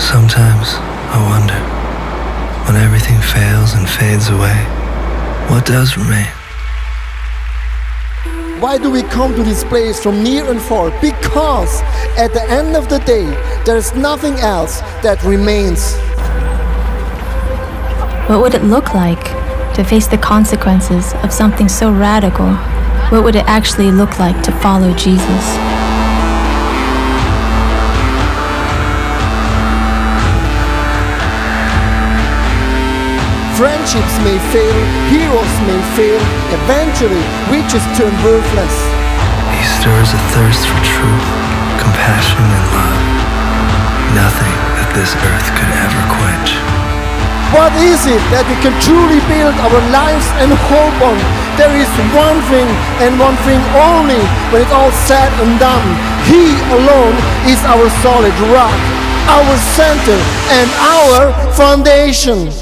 Sometimes 0.06 0.68
I 1.10 1.18
wonder, 1.30 1.58
when 2.64 2.80
everything 2.80 3.20
fails 3.20 3.74
and 3.74 3.88
fades 3.88 4.28
away, 4.28 4.54
what 5.50 5.66
does 5.66 5.96
remain? 5.96 6.30
Why 8.62 8.78
do 8.78 8.88
we 8.88 9.02
come 9.02 9.34
to 9.34 9.42
this 9.42 9.64
place 9.64 10.00
from 10.00 10.22
near 10.22 10.48
and 10.48 10.62
far? 10.62 10.92
Because 11.00 11.82
at 12.16 12.32
the 12.32 12.44
end 12.48 12.76
of 12.76 12.88
the 12.88 13.00
day, 13.00 13.26
there 13.64 13.76
is 13.76 13.94
nothing 13.96 14.34
else 14.34 14.80
that 15.02 15.20
remains. 15.24 15.96
What 18.30 18.40
would 18.42 18.54
it 18.54 18.62
look 18.62 18.94
like 18.94 19.24
to 19.74 19.82
face 19.82 20.06
the 20.06 20.18
consequences 20.18 21.14
of 21.24 21.32
something 21.32 21.68
so 21.68 21.90
radical? 21.92 22.54
What 23.10 23.24
would 23.24 23.34
it 23.34 23.46
actually 23.46 23.90
look 23.90 24.20
like 24.20 24.40
to 24.44 24.52
follow 24.52 24.94
Jesus? 24.94 25.75
Friendships 33.56 34.20
may 34.20 34.36
fail, 34.52 34.76
heroes 35.08 35.54
may 35.64 35.80
fail, 35.96 36.20
eventually 36.52 37.24
riches 37.48 37.80
turn 37.96 38.12
worthless. 38.20 38.76
He 39.48 39.64
stirs 39.80 40.12
a 40.12 40.20
thirst 40.36 40.60
for 40.68 40.76
truth, 40.84 41.28
compassion, 41.80 42.44
and 42.44 42.66
love. 42.76 43.00
Nothing 44.12 44.52
that 44.76 44.92
this 44.92 45.16
earth 45.24 45.48
could 45.56 45.72
ever 45.72 46.02
quench. 46.20 46.52
What 47.56 47.72
is 47.80 48.04
it 48.04 48.20
that 48.28 48.44
we 48.44 48.60
can 48.60 48.76
truly 48.84 49.24
build 49.24 49.56
our 49.56 49.80
lives 49.88 50.28
and 50.36 50.52
hope 50.68 51.00
on? 51.00 51.16
There 51.56 51.72
is 51.72 51.88
one 52.12 52.36
thing 52.52 52.68
and 53.00 53.16
one 53.16 53.40
thing 53.48 53.64
only 53.72 54.20
when 54.52 54.68
it's 54.68 54.74
all 54.76 54.92
said 55.08 55.32
and 55.40 55.56
done. 55.56 55.88
He 56.28 56.52
alone 56.76 57.16
is 57.48 57.64
our 57.64 57.88
solid 58.04 58.36
rock, 58.52 58.76
our 59.32 59.48
center, 59.72 60.20
and 60.60 60.68
our 61.00 61.32
foundation. 61.56 62.52